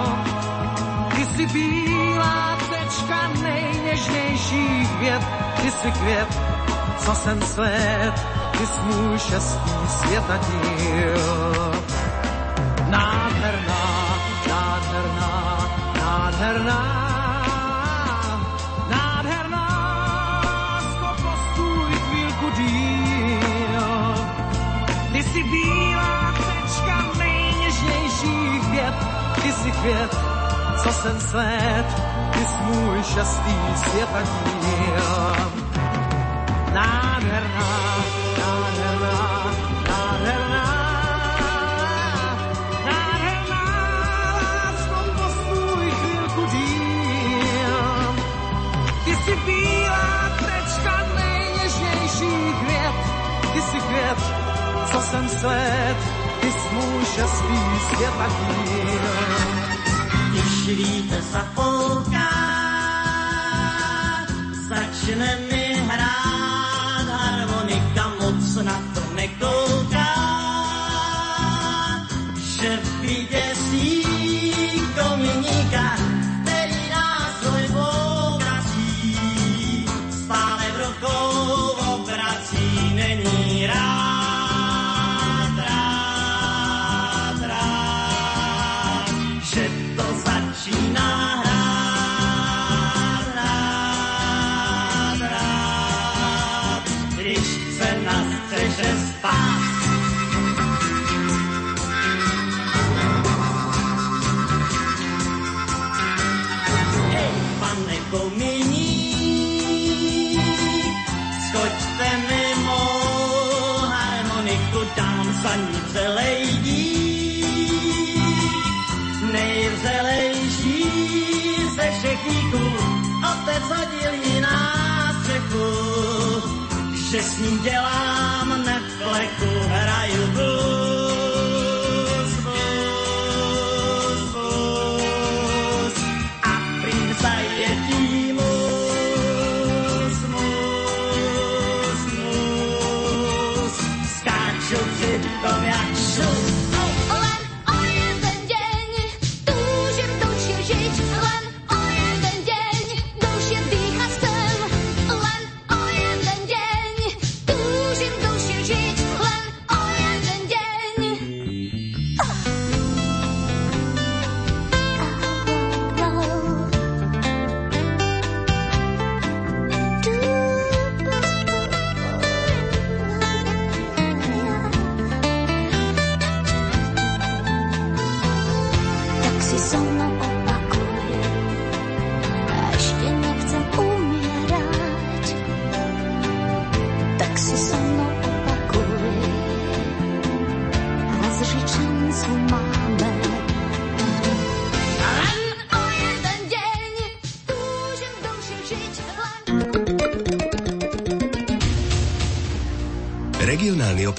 Ty 1.14 1.26
jsi 1.26 1.46
bílá 1.46 2.58
tečka 2.70 3.30
nejněžnějších 3.42 4.98
věd, 4.98 5.22
ty 5.62 5.70
jsi 5.70 5.92
květ, 5.92 6.40
co 6.98 7.14
jsem 7.14 7.42
svět, 7.42 8.14
ty 8.58 8.66
jsi 8.66 8.80
můj 8.80 9.18
šestý 9.18 9.70
světadíl. 9.88 11.18
Nádherná, 12.90 14.16
nádherná, 14.48 15.68
nádherná, 16.00 17.11
květ, 29.82 30.16
co 30.82 30.92
jsem 30.92 31.20
svět, 31.20 31.86
ty 32.32 32.46
jsi 32.46 32.62
můj 32.62 33.02
šestý 33.02 33.56
světadíl. 33.76 35.06
Nádherná, 36.72 37.96
nádherná, 38.38 39.52
nádherná, 39.88 40.64
nádherná, 42.86 43.64
lásko, 44.38 44.98
postůj 45.16 45.90
chvílku 45.90 46.46
díl. 46.46 48.14
Ty 49.04 49.16
jsi 49.16 49.36
bílá 49.46 50.30
tečka 50.38 51.04
nejněžnějších 51.14 52.56
květ, 52.64 52.94
ty 53.52 53.60
co 54.92 55.00
jsem 55.00 55.28
svět, 55.28 55.96
ty 56.40 56.52
jsi 56.52 56.74
můj 56.74 57.04
šestý 57.04 57.58
světadíl. 57.88 59.51
Vítr 60.72 61.20
zapolká, 61.20 62.32
začne 64.68 65.36
mi 65.52 65.76
hrát 65.84 67.04
harmonika, 67.04 68.08
moc 68.20 68.56
na 68.64 68.80
to 68.96 69.04
nekouká, 69.12 70.12
že 72.40 72.80
vyděsí 73.04 74.00
kominíka, 74.96 76.11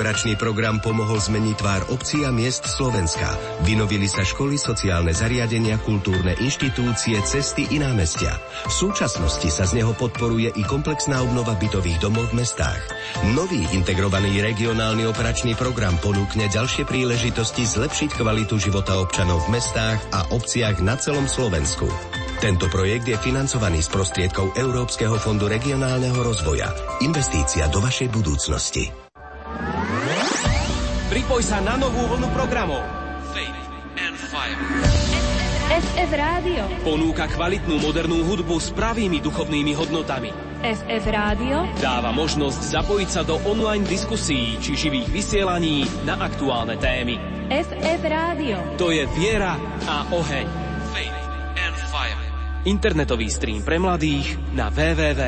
operačný 0.03 0.35
program 0.35 0.83
pomohol 0.83 1.15
zmeniť 1.15 1.55
tvár 1.63 1.87
obcí 1.87 2.27
a 2.27 2.31
miest 2.35 2.67
Slovenska. 2.67 3.39
Vynovili 3.63 4.11
sa 4.11 4.27
školy, 4.27 4.59
sociálne 4.59 5.15
zariadenia, 5.15 5.79
kultúrne 5.79 6.35
inštitúcie, 6.43 7.23
cesty 7.23 7.71
i 7.71 7.79
námestia. 7.79 8.35
V 8.67 8.73
súčasnosti 8.83 9.47
sa 9.47 9.63
z 9.63 9.79
neho 9.79 9.95
podporuje 9.95 10.51
i 10.59 10.63
komplexná 10.67 11.23
obnova 11.23 11.55
bytových 11.55 12.03
domov 12.03 12.35
v 12.35 12.43
mestách. 12.43 12.83
Nový 13.31 13.63
integrovaný 13.71 14.43
regionálny 14.43 15.07
operačný 15.07 15.55
program 15.55 15.95
ponúkne 16.03 16.51
ďalšie 16.51 16.83
príležitosti 16.83 17.63
zlepšiť 17.63 18.19
kvalitu 18.19 18.59
života 18.59 18.99
občanov 18.99 19.47
v 19.47 19.55
mestách 19.55 20.03
a 20.11 20.27
obciach 20.35 20.83
na 20.83 20.99
celom 20.99 21.31
Slovensku. 21.31 21.87
Tento 22.43 22.67
projekt 22.67 23.07
je 23.07 23.15
financovaný 23.15 23.79
z 23.79 23.87
prostriedkov 23.87 24.51
Európskeho 24.59 25.15
fondu 25.15 25.47
regionálneho 25.47 26.19
rozvoja. 26.19 26.75
Investícia 26.99 27.71
do 27.71 27.79
vašej 27.79 28.11
budúcnosti. 28.11 29.02
Pripoj 31.33 31.49
sa 31.49 31.65
na 31.65 31.73
novú 31.81 31.97
vlnu 32.13 32.29
programov. 32.29 32.85
Faith 33.33 33.57
and 33.97 34.13
Fire. 34.29 34.53
FF 35.81 36.11
Rádio. 36.13 36.61
Ponúka 36.85 37.25
kvalitnú 37.25 37.81
modernú 37.81 38.21
hudbu 38.21 38.61
s 38.61 38.69
pravými 38.69 39.17
duchovnými 39.17 39.73
hodnotami. 39.73 40.29
FF 40.61 41.05
Rádio. 41.09 41.65
Dáva 41.81 42.13
možnosť 42.13 42.77
zapojiť 42.77 43.09
sa 43.09 43.25
do 43.25 43.41
online 43.49 43.81
diskusí 43.81 44.61
či 44.61 44.77
živých 44.77 45.09
vysielaní 45.09 45.89
na 46.05 46.21
aktuálne 46.21 46.77
témy. 46.77 47.17
FF 47.49 48.01
Rádio. 48.05 48.61
To 48.77 48.93
je 48.93 49.01
viera 49.17 49.57
a 49.89 50.05
oheň. 50.13 50.45
Faith 50.93 51.17
and 51.57 51.77
Fire. 51.89 52.21
Internetový 52.69 53.33
stream 53.33 53.65
pre 53.65 53.81
mladých 53.81 54.37
na 54.53 54.69
www 54.69 55.23